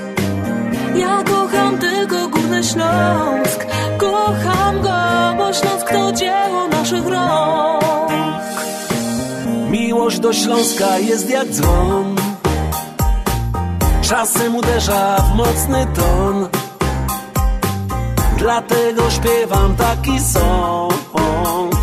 [0.95, 3.65] Ja kocham tylko Górny Śląsk.
[3.97, 4.89] Kocham go,
[5.37, 8.41] bo Śląsk to dzieło naszych rąk.
[9.71, 12.15] Miłość do Śląska jest jak dzwon
[14.09, 16.47] Czasem uderza w mocny ton.
[18.37, 21.75] Dlatego śpiewam taki song.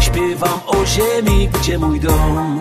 [0.00, 2.60] Śpiewam o ziemi, gdzie mój dom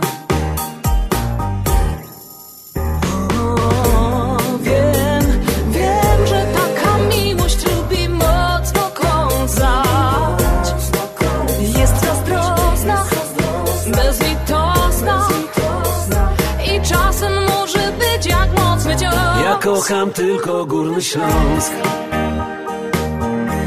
[19.71, 21.71] kocham tylko Górny Śląsk.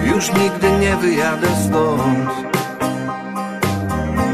[0.06, 2.31] Już nigdy nie wyjadę stąd.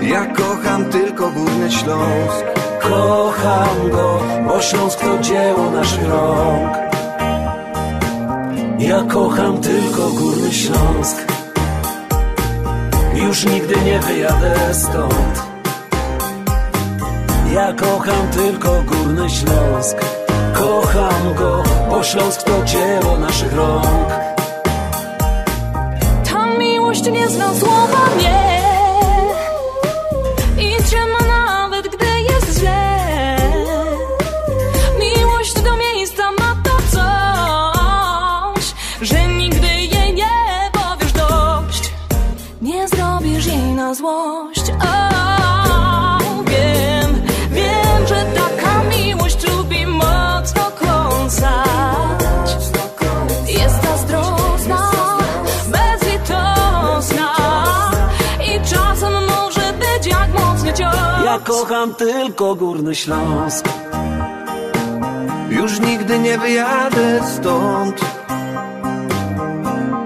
[0.03, 2.45] Ja kocham tylko Górny Śląsk.
[2.83, 6.79] Kocham go, bo Śląsk to dzieło naszych rąk
[8.79, 11.17] Ja kocham tylko Górny Śląsk.
[13.15, 15.43] Już nigdy nie wyjadę stąd.
[17.55, 20.20] Ja kocham tylko Górny Śląsk
[20.61, 24.09] Kocham go, bo Śląsk to dzieło naszych rąk.
[26.31, 28.40] Ta miłość nie zna słowa nie
[61.71, 63.69] kocham tylko Górny Śląsk.
[65.51, 68.01] Już nigdy nie wyjadę stąd.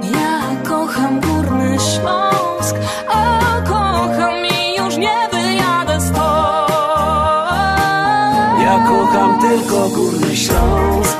[0.02, 2.76] Ja kocham Górny Śląsk
[3.08, 6.70] A kocham i już nie wyjadę stąd.
[8.62, 11.18] Ja kocham tylko Górny Śląsk.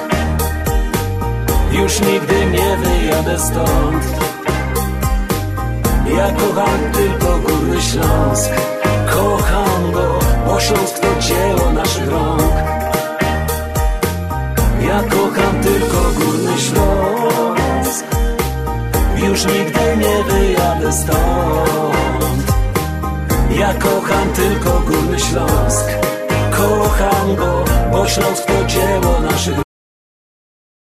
[1.72, 4.04] Już nigdy nie wyjadę stąd.
[6.16, 8.73] Ja kocham tylko Górny Śląsk
[10.54, 12.52] bo Śląsk to dzieło naszych rąk
[14.86, 18.04] Ja kocham tylko Górny Śląsk.
[19.16, 22.52] Już nigdy nie wyjadę stąd.
[23.58, 25.86] Ja kocham tylko Górny Śląsk.
[26.50, 29.63] Kocham go, bo Śląsk to dzieło naszych